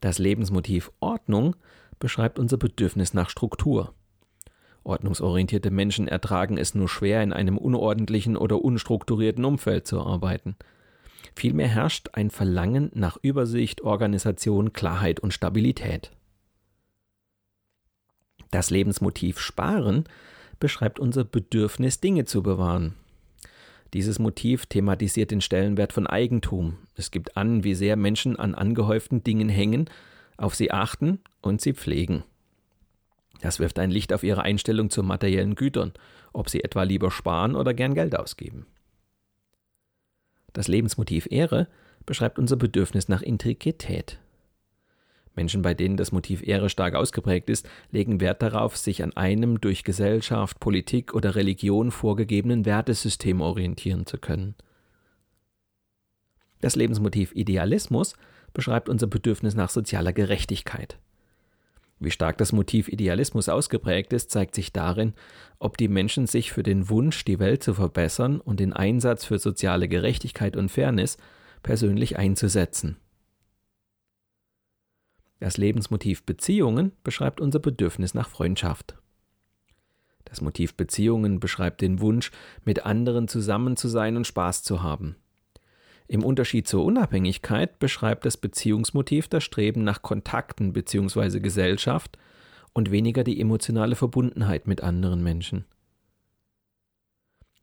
Das 0.00 0.18
Lebensmotiv 0.18 0.90
Ordnung 0.98 1.56
beschreibt 1.98 2.38
unser 2.38 2.56
Bedürfnis 2.56 3.12
nach 3.12 3.28
Struktur. 3.28 3.92
Ordnungsorientierte 4.82 5.70
Menschen 5.70 6.08
ertragen 6.08 6.56
es 6.56 6.74
nur 6.74 6.88
schwer, 6.88 7.22
in 7.22 7.34
einem 7.34 7.58
unordentlichen 7.58 8.34
oder 8.34 8.64
unstrukturierten 8.64 9.44
Umfeld 9.44 9.86
zu 9.86 10.00
arbeiten. 10.00 10.56
Vielmehr 11.36 11.68
herrscht 11.68 12.08
ein 12.14 12.30
Verlangen 12.30 12.90
nach 12.94 13.18
Übersicht, 13.20 13.82
Organisation, 13.82 14.72
Klarheit 14.72 15.20
und 15.20 15.34
Stabilität. 15.34 16.12
Das 18.50 18.70
Lebensmotiv 18.70 19.38
Sparen 19.38 20.04
beschreibt 20.58 20.98
unser 20.98 21.24
Bedürfnis, 21.24 22.00
Dinge 22.00 22.24
zu 22.24 22.42
bewahren. 22.42 22.94
Dieses 23.94 24.18
Motiv 24.18 24.66
thematisiert 24.66 25.30
den 25.30 25.40
Stellenwert 25.40 25.92
von 25.92 26.06
Eigentum. 26.06 26.76
Es 26.94 27.10
gibt 27.10 27.36
an, 27.36 27.64
wie 27.64 27.74
sehr 27.74 27.96
Menschen 27.96 28.36
an 28.36 28.54
angehäuften 28.54 29.24
Dingen 29.24 29.48
hängen, 29.48 29.88
auf 30.36 30.54
sie 30.54 30.70
achten 30.70 31.20
und 31.40 31.60
sie 31.60 31.72
pflegen. 31.72 32.24
Das 33.40 33.60
wirft 33.60 33.78
ein 33.78 33.90
Licht 33.90 34.12
auf 34.12 34.24
ihre 34.24 34.42
Einstellung 34.42 34.90
zu 34.90 35.02
materiellen 35.02 35.54
Gütern, 35.54 35.92
ob 36.32 36.50
sie 36.50 36.62
etwa 36.62 36.82
lieber 36.82 37.10
sparen 37.10 37.54
oder 37.54 37.72
gern 37.72 37.94
Geld 37.94 38.16
ausgeben. 38.16 38.66
Das 40.52 40.68
Lebensmotiv 40.68 41.28
Ehre 41.30 41.68
beschreibt 42.04 42.38
unser 42.38 42.56
Bedürfnis 42.56 43.08
nach 43.08 43.22
Integrität. 43.22 44.18
Menschen, 45.38 45.62
bei 45.62 45.72
denen 45.72 45.96
das 45.96 46.10
Motiv 46.10 46.44
Ehre 46.44 46.68
stark 46.68 46.96
ausgeprägt 46.96 47.48
ist, 47.48 47.68
legen 47.92 48.20
Wert 48.20 48.42
darauf, 48.42 48.76
sich 48.76 49.04
an 49.04 49.16
einem 49.16 49.60
durch 49.60 49.84
Gesellschaft, 49.84 50.58
Politik 50.58 51.14
oder 51.14 51.36
Religion 51.36 51.92
vorgegebenen 51.92 52.64
Wertesystem 52.64 53.40
orientieren 53.40 54.04
zu 54.04 54.18
können. 54.18 54.56
Das 56.60 56.74
Lebensmotiv 56.74 57.30
Idealismus 57.36 58.16
beschreibt 58.52 58.88
unser 58.88 59.06
Bedürfnis 59.06 59.54
nach 59.54 59.70
sozialer 59.70 60.12
Gerechtigkeit. 60.12 60.98
Wie 62.00 62.10
stark 62.10 62.36
das 62.38 62.50
Motiv 62.50 62.88
Idealismus 62.88 63.48
ausgeprägt 63.48 64.12
ist, 64.12 64.32
zeigt 64.32 64.56
sich 64.56 64.72
darin, 64.72 65.14
ob 65.60 65.76
die 65.76 65.88
Menschen 65.88 66.26
sich 66.26 66.50
für 66.50 66.64
den 66.64 66.88
Wunsch, 66.88 67.24
die 67.24 67.38
Welt 67.38 67.62
zu 67.62 67.74
verbessern 67.74 68.40
und 68.40 68.58
den 68.58 68.72
Einsatz 68.72 69.24
für 69.24 69.38
soziale 69.38 69.86
Gerechtigkeit 69.86 70.56
und 70.56 70.68
Fairness 70.68 71.16
persönlich 71.62 72.18
einzusetzen. 72.18 72.96
Das 75.40 75.56
Lebensmotiv 75.56 76.24
Beziehungen 76.24 76.92
beschreibt 77.04 77.40
unser 77.40 77.58
Bedürfnis 77.60 78.14
nach 78.14 78.28
Freundschaft. 78.28 78.96
Das 80.24 80.40
Motiv 80.40 80.74
Beziehungen 80.74 81.40
beschreibt 81.40 81.80
den 81.80 82.00
Wunsch, 82.00 82.30
mit 82.64 82.84
anderen 82.84 83.28
zusammen 83.28 83.76
zu 83.76 83.88
sein 83.88 84.16
und 84.16 84.26
Spaß 84.26 84.62
zu 84.62 84.82
haben. 84.82 85.16
Im 86.06 86.24
Unterschied 86.24 86.66
zur 86.66 86.84
Unabhängigkeit 86.84 87.78
beschreibt 87.78 88.24
das 88.24 88.36
Beziehungsmotiv 88.36 89.28
das 89.28 89.44
Streben 89.44 89.84
nach 89.84 90.02
Kontakten 90.02 90.72
bzw. 90.72 91.40
Gesellschaft 91.40 92.18
und 92.72 92.90
weniger 92.90 93.24
die 93.24 93.40
emotionale 93.40 93.94
Verbundenheit 93.94 94.66
mit 94.66 94.82
anderen 94.82 95.22
Menschen. 95.22 95.64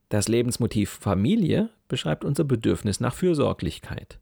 Das 0.10 0.28
Lebensmotiv 0.28 0.92
Familie 0.92 1.72
beschreibt 1.88 2.24
unser 2.24 2.44
Bedürfnis 2.44 3.00
nach 3.00 3.16
Fürsorglichkeit. 3.16 4.20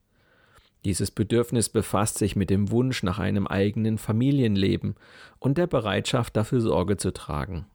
Dieses 0.85 1.11
Bedürfnis 1.11 1.69
befasst 1.69 2.17
sich 2.17 2.35
mit 2.35 2.49
dem 2.49 2.69
Wunsch 2.69 3.03
nach 3.03 3.19
einem 3.19 3.47
eigenen 3.47 3.97
Familienleben 3.97 4.95
und 5.39 5.57
der 5.57 5.67
Bereitschaft 5.67 6.35
dafür 6.35 6.59
Sorge 6.59 6.97
zu 6.97 7.13
tragen. 7.13 7.65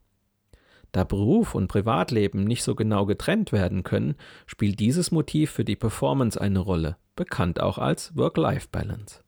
Da 0.92 1.04
Beruf 1.04 1.54
und 1.54 1.68
Privatleben 1.68 2.44
nicht 2.44 2.62
so 2.62 2.74
genau 2.74 3.06
getrennt 3.06 3.52
werden 3.52 3.82
können, 3.82 4.14
spielt 4.46 4.80
dieses 4.80 5.10
Motiv 5.10 5.50
für 5.50 5.64
die 5.64 5.76
Performance 5.76 6.40
eine 6.40 6.58
Rolle, 6.58 6.96
bekannt 7.16 7.60
auch 7.60 7.78
als 7.78 8.16
Work-Life-Balance. 8.16 9.20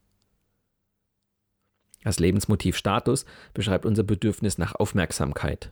Das 2.03 2.19
Lebensmotiv 2.19 2.77
Status 2.77 3.27
beschreibt 3.53 3.85
unser 3.85 4.05
Bedürfnis 4.05 4.57
nach 4.57 4.75
Aufmerksamkeit. 4.75 5.71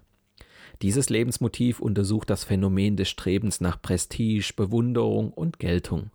Dieses 0.83 1.09
Lebensmotiv 1.09 1.81
untersucht 1.81 2.29
das 2.29 2.45
Phänomen 2.45 2.97
des 2.97 3.09
Strebens 3.09 3.61
nach 3.61 3.81
Prestige, 3.81 4.53
Bewunderung 4.55 5.33
und 5.33 5.59
Geltung. 5.59 6.11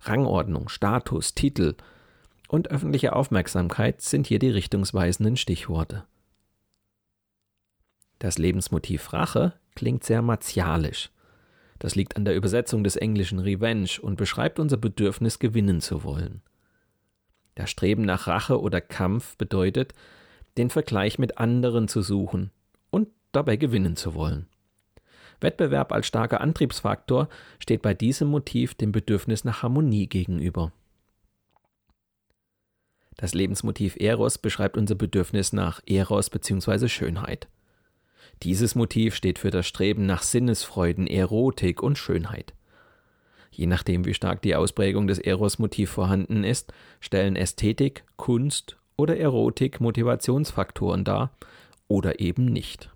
Rangordnung, 0.00 0.68
Status, 0.68 1.34
Titel 1.34 1.74
und 2.48 2.70
öffentliche 2.70 3.14
Aufmerksamkeit 3.14 4.00
sind 4.00 4.26
hier 4.26 4.38
die 4.38 4.50
richtungsweisenden 4.50 5.36
Stichworte. 5.36 6.04
Das 8.18 8.38
Lebensmotiv 8.38 9.12
Rache 9.12 9.52
klingt 9.74 10.04
sehr 10.04 10.22
martialisch. 10.22 11.10
Das 11.78 11.94
liegt 11.94 12.16
an 12.16 12.24
der 12.24 12.34
Übersetzung 12.34 12.82
des 12.82 12.96
englischen 12.96 13.38
Revenge 13.38 14.00
und 14.02 14.16
beschreibt 14.16 14.58
unser 14.58 14.76
Bedürfnis, 14.76 15.38
gewinnen 15.38 15.80
zu 15.80 16.02
wollen. 16.02 16.42
Das 17.54 17.70
Streben 17.70 18.02
nach 18.02 18.26
Rache 18.26 18.60
oder 18.60 18.80
Kampf 18.80 19.36
bedeutet, 19.36 19.92
den 20.56 20.70
Vergleich 20.70 21.18
mit 21.18 21.38
anderen 21.38 21.86
zu 21.86 22.02
suchen 22.02 22.50
und 22.90 23.08
dabei 23.30 23.56
gewinnen 23.56 23.94
zu 23.94 24.14
wollen. 24.14 24.48
Wettbewerb 25.40 25.92
als 25.92 26.06
starker 26.06 26.40
Antriebsfaktor 26.40 27.28
steht 27.58 27.82
bei 27.82 27.94
diesem 27.94 28.28
Motiv 28.28 28.74
dem 28.74 28.92
Bedürfnis 28.92 29.44
nach 29.44 29.62
Harmonie 29.62 30.06
gegenüber. 30.06 30.72
Das 33.16 33.34
Lebensmotiv 33.34 33.96
Eros 33.98 34.38
beschreibt 34.38 34.76
unser 34.76 34.94
Bedürfnis 34.94 35.52
nach 35.52 35.80
Eros 35.86 36.30
bzw. 36.30 36.88
Schönheit. 36.88 37.48
Dieses 38.42 38.76
Motiv 38.76 39.14
steht 39.16 39.40
für 39.40 39.50
das 39.50 39.66
Streben 39.66 40.06
nach 40.06 40.22
Sinnesfreuden, 40.22 41.08
Erotik 41.08 41.82
und 41.82 41.98
Schönheit. 41.98 42.54
Je 43.50 43.66
nachdem, 43.66 44.04
wie 44.04 44.14
stark 44.14 44.42
die 44.42 44.54
Ausprägung 44.54 45.08
des 45.08 45.18
Eros-Motiv 45.18 45.90
vorhanden 45.90 46.44
ist, 46.44 46.72
stellen 47.00 47.34
Ästhetik, 47.34 48.04
Kunst 48.16 48.76
oder 48.96 49.16
Erotik 49.16 49.80
Motivationsfaktoren 49.80 51.02
dar 51.02 51.32
oder 51.88 52.20
eben 52.20 52.44
nicht. 52.44 52.90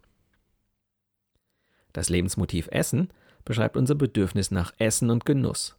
Das 1.93 2.09
Lebensmotiv 2.09 2.69
Essen 2.71 3.11
beschreibt 3.45 3.77
unser 3.77 3.95
Bedürfnis 3.95 4.51
nach 4.51 4.73
Essen 4.79 5.11
und 5.11 5.27
Genuss. 5.27 5.77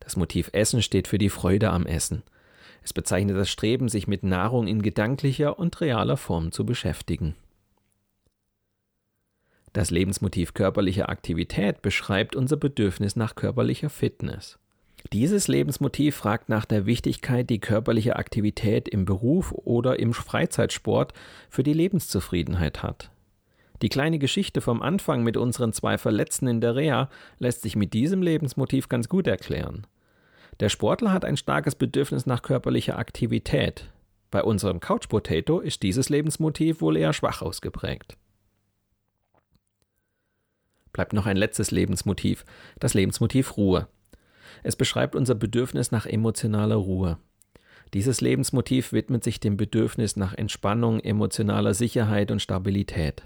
Das 0.00 0.16
Motiv 0.16 0.50
Essen 0.52 0.82
steht 0.82 1.08
für 1.08 1.18
die 1.18 1.30
Freude 1.30 1.70
am 1.70 1.86
Essen. 1.86 2.22
Es 2.82 2.92
bezeichnet 2.92 3.36
das 3.36 3.50
Streben, 3.50 3.88
sich 3.88 4.08
mit 4.08 4.24
Nahrung 4.24 4.66
in 4.66 4.82
gedanklicher 4.82 5.58
und 5.58 5.80
realer 5.80 6.16
Form 6.16 6.50
zu 6.50 6.66
beschäftigen. 6.66 7.36
Das 9.72 9.90
Lebensmotiv 9.90 10.52
körperliche 10.52 11.08
Aktivität 11.08 11.80
beschreibt 11.80 12.36
unser 12.36 12.56
Bedürfnis 12.56 13.16
nach 13.16 13.36
körperlicher 13.36 13.88
Fitness. 13.88 14.58
Dieses 15.12 15.48
Lebensmotiv 15.48 16.16
fragt 16.16 16.48
nach 16.48 16.64
der 16.64 16.84
Wichtigkeit, 16.84 17.48
die 17.48 17.60
körperliche 17.60 18.16
Aktivität 18.16 18.88
im 18.88 19.04
Beruf 19.04 19.52
oder 19.52 19.98
im 19.98 20.12
Freizeitsport 20.12 21.12
für 21.48 21.62
die 21.62 21.72
Lebenszufriedenheit 21.72 22.82
hat. 22.82 23.11
Die 23.82 23.88
kleine 23.88 24.20
Geschichte 24.20 24.60
vom 24.60 24.80
Anfang 24.80 25.24
mit 25.24 25.36
unseren 25.36 25.72
zwei 25.72 25.98
Verletzten 25.98 26.46
in 26.46 26.60
der 26.60 26.76
Reha 26.76 27.10
lässt 27.40 27.62
sich 27.62 27.74
mit 27.74 27.92
diesem 27.92 28.22
Lebensmotiv 28.22 28.88
ganz 28.88 29.08
gut 29.08 29.26
erklären. 29.26 29.88
Der 30.60 30.68
Sportler 30.68 31.12
hat 31.12 31.24
ein 31.24 31.36
starkes 31.36 31.74
Bedürfnis 31.74 32.24
nach 32.24 32.42
körperlicher 32.42 32.96
Aktivität. 32.96 33.90
Bei 34.30 34.44
unserem 34.44 34.78
Couch 34.78 35.08
Potato 35.08 35.58
ist 35.58 35.82
dieses 35.82 36.08
Lebensmotiv 36.08 36.80
wohl 36.80 36.96
eher 36.96 37.12
schwach 37.12 37.42
ausgeprägt. 37.42 38.16
Bleibt 40.92 41.12
noch 41.12 41.26
ein 41.26 41.36
letztes 41.36 41.72
Lebensmotiv, 41.72 42.44
das 42.78 42.94
Lebensmotiv 42.94 43.56
Ruhe. 43.56 43.88
Es 44.62 44.76
beschreibt 44.76 45.16
unser 45.16 45.34
Bedürfnis 45.34 45.90
nach 45.90 46.06
emotionaler 46.06 46.76
Ruhe. 46.76 47.18
Dieses 47.94 48.20
Lebensmotiv 48.20 48.92
widmet 48.92 49.24
sich 49.24 49.40
dem 49.40 49.56
Bedürfnis 49.56 50.16
nach 50.16 50.34
Entspannung, 50.34 51.00
emotionaler 51.00 51.74
Sicherheit 51.74 52.30
und 52.30 52.40
Stabilität. 52.40 53.24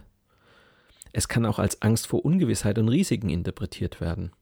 Es 1.13 1.29
kann 1.29 1.47
auch 1.47 1.59
als 1.59 1.83
Angst 1.83 2.07
vor 2.07 2.25
Ungewissheit 2.25 2.79
und 2.79 2.89
Risiken 2.89 3.31
interpretiert 3.31 4.01
werden. 4.01 4.33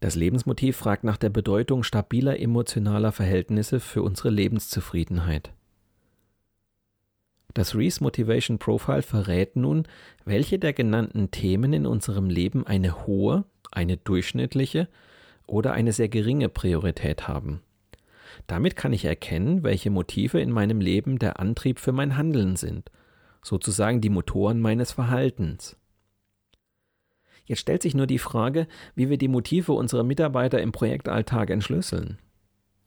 Das 0.00 0.16
Lebensmotiv 0.16 0.76
fragt 0.76 1.04
nach 1.04 1.16
der 1.16 1.30
Bedeutung 1.30 1.84
stabiler 1.84 2.40
emotionaler 2.40 3.12
Verhältnisse 3.12 3.78
für 3.78 4.02
unsere 4.02 4.30
Lebenszufriedenheit. 4.30 5.52
Das 7.54 7.76
Reese 7.76 8.02
Motivation 8.02 8.58
Profile 8.58 9.02
verrät 9.02 9.56
nun, 9.56 9.84
welche 10.24 10.58
der 10.58 10.72
genannten 10.72 11.30
Themen 11.30 11.72
in 11.72 11.86
unserem 11.86 12.30
Leben 12.30 12.66
eine 12.66 13.06
hohe, 13.06 13.44
eine 13.70 13.96
durchschnittliche 13.96 14.88
oder 15.46 15.72
eine 15.72 15.92
sehr 15.92 16.08
geringe 16.08 16.48
Priorität 16.48 17.28
haben. 17.28 17.60
Damit 18.46 18.74
kann 18.74 18.92
ich 18.92 19.04
erkennen, 19.04 19.62
welche 19.62 19.90
Motive 19.90 20.40
in 20.40 20.50
meinem 20.50 20.80
Leben 20.80 21.18
der 21.18 21.38
Antrieb 21.38 21.78
für 21.78 21.92
mein 21.92 22.16
Handeln 22.16 22.56
sind, 22.56 22.90
sozusagen 23.42 24.00
die 24.00 24.10
Motoren 24.10 24.60
meines 24.60 24.92
Verhaltens. 24.92 25.76
Jetzt 27.44 27.60
stellt 27.60 27.82
sich 27.82 27.94
nur 27.94 28.06
die 28.06 28.18
Frage, 28.18 28.68
wie 28.94 29.10
wir 29.10 29.18
die 29.18 29.28
Motive 29.28 29.72
unserer 29.72 30.04
Mitarbeiter 30.04 30.62
im 30.62 30.72
Projektalltag 30.72 31.50
entschlüsseln. 31.50 32.18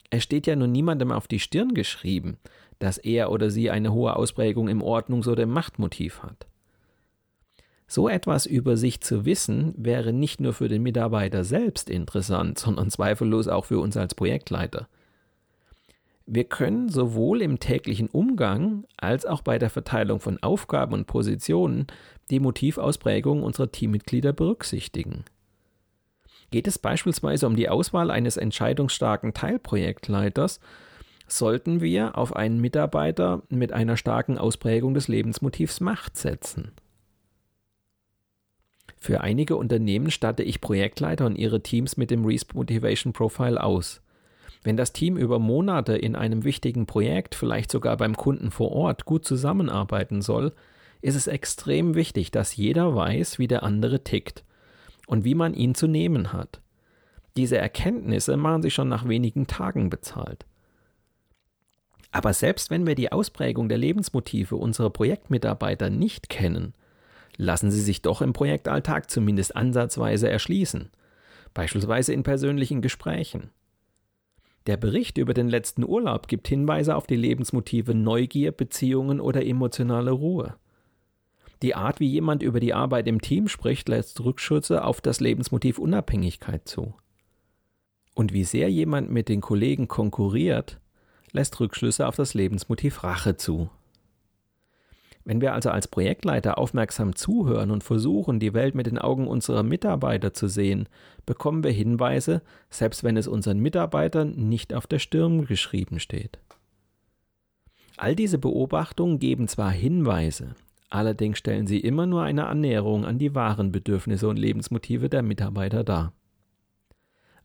Es 0.10 0.24
steht 0.24 0.48
ja 0.48 0.56
nun 0.56 0.72
niemandem 0.72 1.12
auf 1.12 1.28
die 1.28 1.40
Stirn 1.40 1.74
geschrieben, 1.74 2.38
dass 2.80 2.98
er 2.98 3.32
oder 3.32 3.50
sie 3.50 3.70
eine 3.70 3.92
hohe 3.92 4.16
Ausprägung 4.16 4.68
im 4.70 4.82
Ordnungs- 4.82 5.28
oder 5.28 5.44
im 5.44 5.50
Machtmotiv 5.50 6.24
hat. 6.24 6.48
So 7.88 8.10
etwas 8.10 8.46
über 8.46 8.78
sich 8.78 9.02
zu 9.02 9.26
wissen, 9.26 9.74
wäre 9.78 10.12
nicht 10.12 10.42
nur 10.42 10.54
für 10.54 10.68
den 10.68 10.82
Mitarbeiter 10.82 11.44
selbst 11.44 11.90
interessant, 11.90 12.58
sondern 12.60 12.90
zweifellos 12.90 13.48
auch 13.48 13.66
für 13.66 13.80
uns 13.80 13.96
als 13.98 14.16
Projektleiter. 14.16 14.88
Wir 16.28 16.46
können 16.46 16.90
sowohl 16.90 17.42
im 17.42 17.60
täglichen 17.60 18.08
Umgang 18.08 18.86
als 18.98 19.26
auch 19.26 19.42
bei 19.42 19.60
der 19.60 19.70
Verteilung 19.70 20.20
von 20.20 20.42
Aufgaben 20.42 20.94
und 20.94 21.06
Positionen 21.06 21.86
die 22.32 22.40
Motivausprägung 22.40 23.44
unserer 23.44 23.72
Teammitglieder 23.72 24.34
berücksichtigen. 24.34 25.26
Geht 26.50 26.68
es 26.68 26.80
beispielsweise 26.80 27.46
um 27.46 27.56
die 27.56 27.70
Auswahl 27.70 28.10
eines 28.10 28.38
entscheidungsstarken 28.38 29.34
Teilprojektleiters, 29.34 30.60
sollten 31.28 31.82
wir 31.82 32.18
auf 32.18 32.36
einen 32.36 32.60
Mitarbeiter 32.60 33.44
mit 33.50 33.72
einer 33.72 33.98
starken 33.98 34.38
Ausprägung 34.38 34.94
des 34.94 35.08
Lebensmotivs 35.08 35.80
Macht 35.80 36.18
setzen. 36.18 36.72
Für 38.98 39.22
einige 39.22 39.56
Unternehmen 39.58 40.10
statte 40.10 40.44
ich 40.44 40.62
Projektleiter 40.62 41.26
und 41.28 41.36
ihre 41.36 41.62
Teams 41.62 41.98
mit 41.98 42.10
dem 42.10 42.26
Reese 42.26 42.48
Motivation 42.54 43.14
Profile 43.14 43.64
aus. 43.64 44.02
Wenn 44.66 44.78
das 44.78 44.94
Team 44.94 45.16
über 45.16 45.38
Monate 45.38 45.96
in 45.96 46.16
einem 46.16 46.44
wichtigen 46.44 46.88
Projekt, 46.88 47.36
vielleicht 47.36 47.72
sogar 47.72 47.98
beim 47.98 48.18
Kunden 48.18 48.50
vor 48.50 48.72
Ort, 48.72 49.06
gut 49.06 49.24
zusammenarbeiten 49.24 50.24
soll, 50.24 50.54
ist 51.04 51.14
es 51.14 51.28
extrem 51.28 51.94
wichtig, 51.94 52.32
dass 52.32 52.56
jeder 52.56 52.96
weiß, 52.96 53.38
wie 53.38 53.48
der 53.48 53.62
andere 53.62 54.04
tickt 54.04 54.44
und 55.06 55.24
wie 55.24 55.36
man 55.36 55.54
ihn 55.54 55.76
zu 55.76 55.86
nehmen 55.86 56.34
hat. 56.34 56.62
Diese 57.38 57.60
Erkenntnisse 57.60 58.38
machen 58.38 58.64
sich 58.64 58.74
schon 58.74 58.90
nach 58.90 59.08
wenigen 59.08 59.46
Tagen 59.46 59.92
bezahlt. 59.92 60.48
Aber 62.10 62.34
selbst 62.34 62.72
wenn 62.72 62.88
wir 62.88 62.96
die 62.96 63.12
Ausprägung 63.12 63.70
der 63.70 63.78
Lebensmotive 63.78 64.56
unserer 64.56 64.90
Projektmitarbeiter 64.90 65.92
nicht 65.92 66.28
kennen, 66.28 66.74
lassen 67.38 67.70
sie 67.70 67.82
sich 67.82 68.02
doch 68.02 68.24
im 68.24 68.34
Projektalltag 68.34 69.12
zumindest 69.12 69.56
ansatzweise 69.56 70.28
erschließen, 70.28 70.90
beispielsweise 71.54 72.14
in 72.14 72.24
persönlichen 72.24 72.82
Gesprächen. 72.82 73.52
Der 74.68 74.78
Bericht 74.78 75.18
über 75.20 75.34
den 75.34 75.48
letzten 75.48 75.84
Urlaub 75.84 76.28
gibt 76.28 76.48
Hinweise 76.48 76.96
auf 76.96 77.06
die 77.06 77.16
Lebensmotive 77.16 77.94
Neugier, 77.94 78.52
Beziehungen 78.52 79.20
oder 79.20 79.46
emotionale 79.46 80.12
Ruhe. 80.12 80.56
Die 81.62 81.76
Art, 81.76 82.00
wie 82.00 82.08
jemand 82.08 82.42
über 82.42 82.60
die 82.60 82.74
Arbeit 82.74 83.08
im 83.08 83.22
Team 83.22 83.48
spricht, 83.48 83.88
lässt 83.90 84.20
Rückschüsse 84.22 84.84
auf 84.84 85.02
das 85.02 85.20
Lebensmotiv 85.20 85.78
Unabhängigkeit 85.78 86.68
zu. 86.68 86.96
Und 88.16 88.34
wie 88.34 88.44
sehr 88.44 88.72
jemand 88.72 89.12
mit 89.12 89.30
den 89.30 89.42
Kollegen 89.42 89.88
konkurriert, 89.88 90.80
lässt 91.32 91.60
Rückschlüsse 91.60 92.08
auf 92.08 92.16
das 92.16 92.34
Lebensmotiv 92.34 93.04
Rache 93.04 93.38
zu. 93.38 93.70
Wenn 95.28 95.42
wir 95.42 95.54
also 95.54 95.72
als 95.72 95.88
Projektleiter 95.88 96.60
aufmerksam 96.60 97.16
zuhören 97.16 97.72
und 97.72 97.84
versuchen, 97.84 98.40
die 98.40 98.54
Welt 98.54 98.76
mit 98.76 98.86
den 98.86 99.00
Augen 99.00 99.28
unserer 99.28 99.64
Mitarbeiter 99.64 100.34
zu 100.34 100.48
sehen, 100.48 100.88
bekommen 101.26 101.64
wir 101.64 101.72
Hinweise, 101.72 102.44
selbst 102.70 103.04
wenn 103.04 103.18
es 103.18 103.28
unseren 103.28 103.60
Mitarbeitern 103.60 104.34
nicht 104.36 104.72
auf 104.72 104.86
der 104.86 105.00
Stirn 105.00 105.48
geschrieben 105.48 106.00
steht. 106.00 106.38
All 107.98 108.16
diese 108.16 108.38
Beobachtungen 108.38 109.18
geben 109.18 109.48
zwar 109.48 109.72
Hinweise, 109.72 110.54
allerdings 110.92 111.40
stellen 111.40 111.66
sie 111.66 111.80
immer 111.80 112.06
nur 112.06 112.22
eine 112.22 112.46
Annäherung 112.46 113.04
an 113.04 113.18
die 113.18 113.34
wahren 113.34 113.72
Bedürfnisse 113.72 114.28
und 114.28 114.38
Lebensmotive 114.38 115.10
der 115.10 115.24
Mitarbeiter 115.24 115.84
dar. 115.84 116.14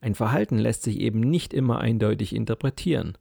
Ein 0.03 0.15
Verhalten 0.15 0.59
lässt 0.59 0.83
sich 0.83 1.01
eben 1.01 1.21
nicht 1.21 1.55
immer 1.55 1.81
eindeutig 1.81 2.35
interpretieren. 2.35 3.17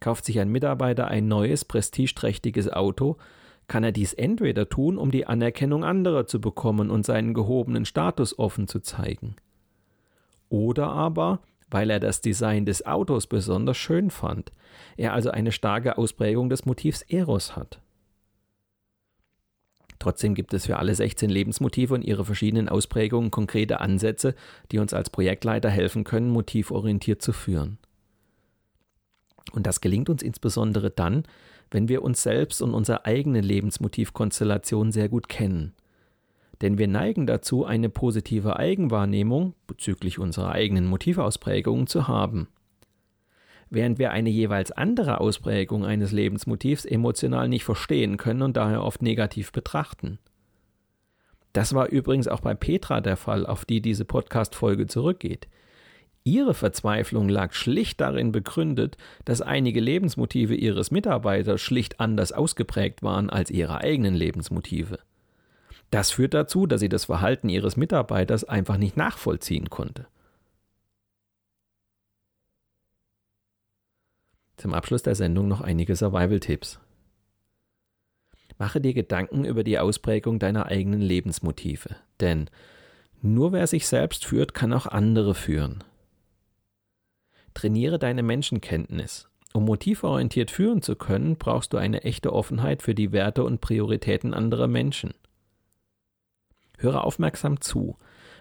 Kauft 0.00 0.26
sich 0.26 0.40
ein 0.40 0.50
Mitarbeiter 0.50 1.08
ein 1.08 1.26
neues, 1.26 1.64
prestigeträchtiges 1.64 2.70
Auto, 2.70 3.16
kann 3.68 3.84
er 3.84 3.92
dies 3.92 4.14
entweder 4.14 4.68
tun, 4.68 4.98
um 4.98 5.10
die 5.10 5.26
Anerkennung 5.26 5.84
anderer 5.84 6.26
zu 6.26 6.40
bekommen 6.40 6.90
und 6.90 7.06
seinen 7.06 7.34
gehobenen 7.34 7.84
Status 7.84 8.38
offen 8.38 8.66
zu 8.66 8.80
zeigen, 8.80 9.36
oder 10.48 10.88
aber, 10.88 11.40
weil 11.70 11.90
er 11.90 12.00
das 12.00 12.20
Design 12.20 12.64
des 12.64 12.86
Autos 12.86 13.26
besonders 13.26 13.76
schön 13.76 14.10
fand, 14.10 14.52
er 14.96 15.12
also 15.12 15.30
eine 15.30 15.52
starke 15.52 15.98
Ausprägung 15.98 16.48
des 16.48 16.64
Motivs 16.64 17.02
Eros 17.02 17.56
hat. 17.56 17.80
Trotzdem 19.98 20.34
gibt 20.34 20.54
es 20.54 20.66
für 20.66 20.78
alle 20.78 20.94
16 20.94 21.28
Lebensmotive 21.28 21.92
und 21.92 22.02
ihre 22.02 22.24
verschiedenen 22.24 22.68
Ausprägungen 22.68 23.30
konkrete 23.30 23.80
Ansätze, 23.80 24.34
die 24.70 24.78
uns 24.78 24.94
als 24.94 25.10
Projektleiter 25.10 25.68
helfen 25.68 26.04
können, 26.04 26.30
motivorientiert 26.30 27.20
zu 27.20 27.32
führen. 27.32 27.78
Und 29.52 29.66
das 29.66 29.80
gelingt 29.80 30.08
uns 30.08 30.22
insbesondere 30.22 30.90
dann, 30.90 31.24
wenn 31.70 31.88
wir 31.88 32.02
uns 32.02 32.22
selbst 32.22 32.62
und 32.62 32.74
unsere 32.74 33.04
eigene 33.04 33.40
Lebensmotivkonstellation 33.40 34.92
sehr 34.92 35.08
gut 35.08 35.28
kennen. 35.28 35.74
Denn 36.60 36.78
wir 36.78 36.88
neigen 36.88 37.26
dazu, 37.26 37.64
eine 37.64 37.88
positive 37.88 38.56
Eigenwahrnehmung 38.56 39.54
bezüglich 39.66 40.18
unserer 40.18 40.52
eigenen 40.52 40.86
Motivausprägungen 40.86 41.86
zu 41.86 42.08
haben. 42.08 42.48
Während 43.70 43.98
wir 43.98 44.12
eine 44.12 44.30
jeweils 44.30 44.72
andere 44.72 45.20
Ausprägung 45.20 45.84
eines 45.84 46.10
Lebensmotivs 46.10 46.84
emotional 46.84 47.48
nicht 47.48 47.64
verstehen 47.64 48.16
können 48.16 48.42
und 48.42 48.56
daher 48.56 48.82
oft 48.82 49.02
negativ 49.02 49.52
betrachten. 49.52 50.18
Das 51.52 51.74
war 51.74 51.88
übrigens 51.88 52.28
auch 52.28 52.40
bei 52.40 52.54
Petra 52.54 53.00
der 53.00 53.16
Fall, 53.16 53.46
auf 53.46 53.64
die 53.64 53.80
diese 53.80 54.04
Podcast-Folge 54.04 54.86
zurückgeht. 54.86 55.48
Ihre 56.28 56.52
Verzweiflung 56.52 57.30
lag 57.30 57.54
schlicht 57.54 58.02
darin 58.02 58.32
begründet, 58.32 58.98
dass 59.24 59.40
einige 59.40 59.80
Lebensmotive 59.80 60.54
ihres 60.54 60.90
Mitarbeiters 60.90 61.58
schlicht 61.58 62.00
anders 62.00 62.32
ausgeprägt 62.32 63.02
waren 63.02 63.30
als 63.30 63.50
ihre 63.50 63.78
eigenen 63.78 64.14
Lebensmotive. 64.14 64.98
Das 65.90 66.10
führt 66.10 66.34
dazu, 66.34 66.66
dass 66.66 66.82
sie 66.82 66.90
das 66.90 67.06
Verhalten 67.06 67.48
ihres 67.48 67.78
Mitarbeiters 67.78 68.44
einfach 68.44 68.76
nicht 68.76 68.94
nachvollziehen 68.94 69.70
konnte. 69.70 70.06
Zum 74.58 74.74
Abschluss 74.74 75.02
der 75.02 75.14
Sendung 75.14 75.48
noch 75.48 75.62
einige 75.62 75.96
Survival-Tipps. 75.96 76.78
Mache 78.58 78.82
dir 78.82 78.92
Gedanken 78.92 79.46
über 79.46 79.64
die 79.64 79.78
Ausprägung 79.78 80.38
deiner 80.38 80.66
eigenen 80.66 81.00
Lebensmotive, 81.00 81.96
denn 82.20 82.50
nur 83.22 83.52
wer 83.52 83.66
sich 83.66 83.86
selbst 83.86 84.26
führt, 84.26 84.52
kann 84.52 84.74
auch 84.74 84.84
andere 84.84 85.34
führen. 85.34 85.84
Trainiere 87.58 87.98
deine 87.98 88.22
Menschenkenntnis. 88.22 89.28
Um 89.52 89.64
motivorientiert 89.64 90.52
führen 90.52 90.80
zu 90.80 90.94
können, 90.94 91.34
brauchst 91.38 91.72
du 91.72 91.76
eine 91.76 92.04
echte 92.04 92.32
Offenheit 92.32 92.82
für 92.82 92.94
die 92.94 93.10
Werte 93.10 93.42
und 93.42 93.60
Prioritäten 93.60 94.32
anderer 94.32 94.68
Menschen. 94.68 95.12
Höre 96.76 97.02
aufmerksam 97.02 97.60
zu, 97.60 97.96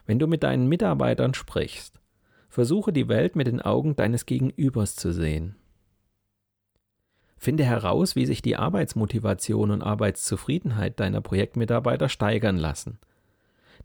wenn 0.06 0.20
du 0.20 0.28
mit 0.28 0.44
deinen 0.44 0.68
Mitarbeitern 0.68 1.34
sprichst. 1.34 2.00
Versuche 2.48 2.94
die 2.94 3.08
Welt 3.08 3.36
mit 3.36 3.48
den 3.48 3.60
Augen 3.60 3.96
deines 3.96 4.28
Gegenübers 4.28 4.96
zu 4.96 5.12
sehen. 5.12 5.56
Finde 7.38 7.64
heraus, 7.64 8.16
wie 8.16 8.28
sich 8.28 8.44
die 8.44 8.56
Arbeitsmotivation 8.56 9.72
und 9.72 9.82
Arbeitszufriedenheit 9.82 11.00
deiner 11.00 11.22
Projektmitarbeiter 11.22 12.08
steigern 12.08 12.58
lassen. 12.58 13.00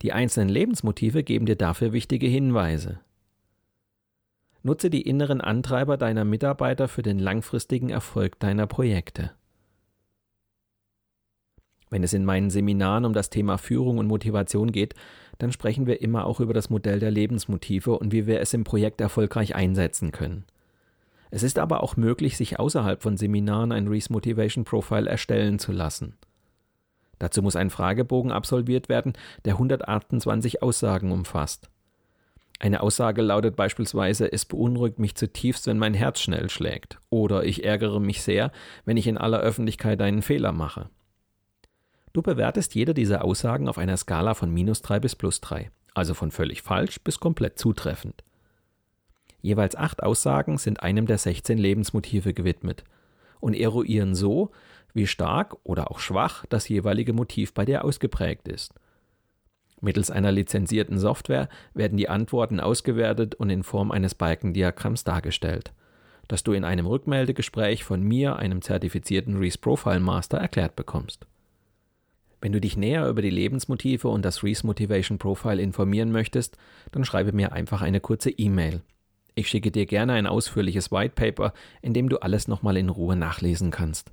Die 0.03 0.13
einzelnen 0.13 0.51
Lebensmotive 0.51 1.23
geben 1.23 1.47
dir 1.47 1.57
dafür 1.57 1.95
wichtige 1.95 2.27
Hinweise. 2.27 3.01
Nutze 4.63 4.91
die 4.91 5.03
inneren 5.03 5.41
Antreiber 5.41 5.97
deiner 5.97 6.25
Mitarbeiter 6.25 6.87
für 6.89 7.03
den 7.03 7.19
langfristigen 7.19 7.91
Erfolg 7.91 8.39
deiner 8.39 8.67
Projekte. 8.67 9.33
Wenn 11.91 12.05
es 12.05 12.15
in 12.15 12.25
meinen 12.25 12.49
Seminaren 12.49 13.05
um 13.05 13.13
das 13.13 13.29
Thema 13.29 13.59
Führung 13.59 13.99
und 13.99 14.07
Motivation 14.07 14.73
geht, 14.73 14.95
dann 15.39 15.53
sprechen 15.53 15.87
wir 15.87 16.01
immer 16.01 16.25
auch 16.25 16.41
über 16.41 16.55
das 16.55 16.71
Modell 16.71 17.01
der 17.01 17.11
Lebensmotive 17.11 17.99
und 17.99 18.13
wie 18.13 18.27
wir 18.27 18.41
es 18.41 18.55
im 18.55 18.65
Projekt 18.65 19.01
erfolgreich 19.01 19.55
einsetzen 19.55 20.13
können. 20.13 20.45
Es 21.31 21.43
ist 21.43 21.59
aber 21.59 21.83
auch 21.83 21.97
möglich, 21.97 22.37
sich 22.37 22.59
außerhalb 22.59 23.03
von 23.03 23.17
Seminaren 23.17 23.73
ein 23.73 23.89
Reese 23.89 24.13
Motivation 24.13 24.65
Profile 24.65 25.09
erstellen 25.09 25.59
zu 25.59 25.73
lassen. 25.73 26.17
Dazu 27.19 27.43
muss 27.43 27.57
ein 27.57 27.71
Fragebogen 27.71 28.33
absolviert 28.33 28.89
werden, 28.89 29.15
der 29.45 29.55
128 29.55 30.63
Aussagen 30.63 31.11
umfasst. 31.11 31.72
Eine 32.63 32.81
Aussage 32.81 33.23
lautet 33.23 33.57
beispielsweise, 33.57 34.33
es 34.33 34.45
beunruhigt 34.45 35.01
mich 35.01 35.17
zutiefst, 35.17 35.67
wenn 35.67 35.79
mein 35.79 35.95
Herz 35.95 36.21
schnell 36.21 36.49
schlägt, 36.49 37.01
oder 37.11 37.43
ich 37.43 37.65
ärgere 37.65 37.99
mich 37.99 38.23
sehr, 38.23 38.53
wenn 38.85 38.97
ich 38.97 39.09
in 39.09 39.19
aller 39.19 39.41
Öffentlichkeit 39.41 40.01
einen 40.01 40.23
Fehler 40.23 40.53
mache. 40.53 40.89
Du 42.13 42.23
bewertest 42.23 42.77
jede 42.77 42.95
dieser 42.95 43.25
Aussagen 43.25 43.69
auf 43.69 43.79
einer 43.79 43.97
Skala 43.97 44.35
von 44.35 44.55
minus 44.55 44.81
3 44.81 45.01
bis 45.01 45.17
plus 45.17 45.41
3, 45.41 45.73
also 45.93 46.15
von 46.15 46.31
völlig 46.31 46.63
falsch 46.63 47.01
bis 47.01 47.19
komplett 47.19 47.59
zutreffend. 47.59 48.23
Jeweils 49.41 49.75
acht 49.75 50.01
Aussagen 50.05 50.57
sind 50.57 50.85
einem 50.85 51.07
der 51.07 51.19
16 51.19 51.59
Lebensmotive 51.59 52.33
gewidmet 52.33 52.85
und 53.41 53.55
eruieren 53.55 54.15
so, 54.15 54.53
wie 54.95 55.09
stark 55.09 55.57
oder 55.65 55.91
auch 55.91 55.99
schwach 55.99 56.47
das 56.49 56.69
jeweilige 56.69 57.13
Motiv 57.13 57.55
bei 57.55 57.65
dir 57.65 57.85
ausgeprägt 57.85 58.47
ist. 58.47 58.73
Mittels 59.83 60.11
einer 60.11 60.33
lizenzierten 60.33 60.99
Software 60.99 61.49
werden 61.75 61.99
die 61.99 62.09
Antworten 62.09 62.61
ausgewertet 62.61 63.35
und 63.35 63.51
in 63.51 63.63
Form 63.63 63.91
eines 63.91 64.15
Balkendiagramms 64.15 65.05
dargestellt, 65.05 65.73
das 66.29 66.43
du 66.43 66.53
in 66.53 66.65
einem 66.65 66.87
Rückmeldegespräch 66.87 67.85
von 67.85 68.03
mir, 68.03 68.37
einem 68.37 68.63
zertifizierten 68.63 69.37
Reese 69.37 69.59
Profile 69.59 70.01
Master, 70.01 70.39
erklärt 70.39 70.77
bekommst. 70.77 71.27
Wenn 72.41 72.53
du 72.53 72.61
dich 72.61 72.77
näher 72.77 73.09
über 73.09 73.21
die 73.21 73.31
Lebensmotive 73.31 74.09
und 74.09 74.25
das 74.25 74.43
Reese 74.43 74.67
Motivation 74.67 75.19
Profile 75.19 75.61
informieren 75.61 76.11
möchtest, 76.11 76.57
dann 76.93 77.05
schreibe 77.05 77.33
mir 77.33 77.53
einfach 77.53 77.83
eine 77.83 78.01
kurze 78.01 78.31
E-Mail 78.31 78.81
ich 79.35 79.49
schicke 79.49 79.71
dir 79.71 79.87
gerne 79.87 80.13
ein 80.13 80.27
ausführliches 80.27 80.91
White 80.91 81.15
Paper, 81.15 81.53
in 81.81 81.95
dem 81.95 82.09
du 82.09 82.19
alles 82.19 82.49
nochmal 82.49 82.77
in 82.77 82.89
Ruhe 82.89 83.17
nachlesen 83.17 83.71
kannst. 83.71 84.13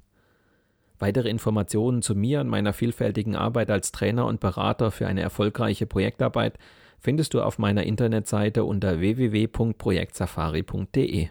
Weitere 1.00 1.30
Informationen 1.30 2.02
zu 2.02 2.14
mir 2.14 2.42
und 2.42 2.50
meiner 2.50 2.74
vielfältigen 2.74 3.38
Arbeit 3.38 3.72
als 3.72 3.94
Trainer 3.94 4.26
und 4.26 4.42
Berater 4.42 4.92
für 4.92 5.08
eine 5.08 5.22
erfolgreiche 5.22 5.86
Projektarbeit 5.86 6.58
findest 7.00 7.34
du 7.34 7.42
auf 7.42 7.58
meiner 7.58 7.84
Internetseite 7.84 8.66
unter 8.66 9.00
www.projektsafari.de. 9.00 11.30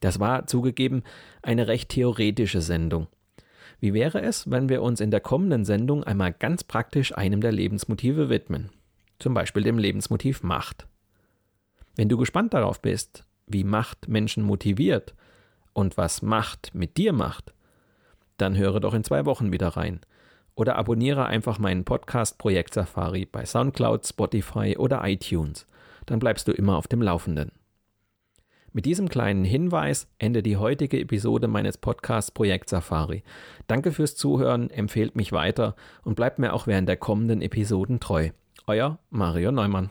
Das 0.00 0.18
war 0.18 0.46
zugegeben 0.46 1.02
eine 1.42 1.68
recht 1.68 1.90
theoretische 1.90 2.62
Sendung. 2.62 3.06
Wie 3.80 3.92
wäre 3.92 4.22
es, 4.22 4.50
wenn 4.50 4.70
wir 4.70 4.80
uns 4.82 5.00
in 5.00 5.10
der 5.10 5.20
kommenden 5.20 5.66
Sendung 5.66 6.04
einmal 6.04 6.32
ganz 6.32 6.64
praktisch 6.64 7.14
einem 7.16 7.42
der 7.42 7.52
Lebensmotive 7.52 8.30
widmen? 8.30 8.70
Zum 9.18 9.34
Beispiel 9.34 9.62
dem 9.62 9.76
Lebensmotiv 9.78 10.42
Macht. 10.42 10.86
Wenn 11.96 12.08
du 12.08 12.16
gespannt 12.16 12.54
darauf 12.54 12.80
bist, 12.80 13.26
wie 13.46 13.64
Macht 13.64 14.08
Menschen 14.08 14.42
motiviert 14.42 15.14
und 15.74 15.98
was 15.98 16.22
Macht 16.22 16.74
mit 16.74 16.96
dir 16.96 17.12
macht, 17.12 17.52
dann 18.40 18.56
höre 18.56 18.80
doch 18.80 18.94
in 18.94 19.04
zwei 19.04 19.24
Wochen 19.26 19.52
wieder 19.52 19.68
rein. 19.68 20.00
Oder 20.54 20.76
abonniere 20.76 21.26
einfach 21.26 21.58
meinen 21.58 21.84
Podcast 21.84 22.38
Projekt 22.38 22.74
Safari 22.74 23.26
bei 23.26 23.44
SoundCloud, 23.44 24.06
Spotify 24.06 24.76
oder 24.76 25.02
iTunes. 25.04 25.66
Dann 26.06 26.18
bleibst 26.18 26.48
du 26.48 26.52
immer 26.52 26.76
auf 26.76 26.88
dem 26.88 27.02
Laufenden. 27.02 27.52
Mit 28.72 28.86
diesem 28.86 29.08
kleinen 29.08 29.44
Hinweis 29.44 30.08
endet 30.18 30.46
die 30.46 30.56
heutige 30.56 31.00
Episode 31.00 31.48
meines 31.48 31.76
Podcasts 31.76 32.30
Projekt 32.30 32.68
Safari. 32.68 33.24
Danke 33.66 33.90
fürs 33.90 34.14
Zuhören, 34.14 34.70
empfehlt 34.70 35.16
mich 35.16 35.32
weiter 35.32 35.74
und 36.02 36.14
bleibt 36.14 36.38
mir 36.38 36.52
auch 36.52 36.68
während 36.68 36.88
der 36.88 36.96
kommenden 36.96 37.42
Episoden 37.42 37.98
treu. 37.98 38.30
Euer 38.66 38.98
Mario 39.10 39.50
Neumann. 39.50 39.90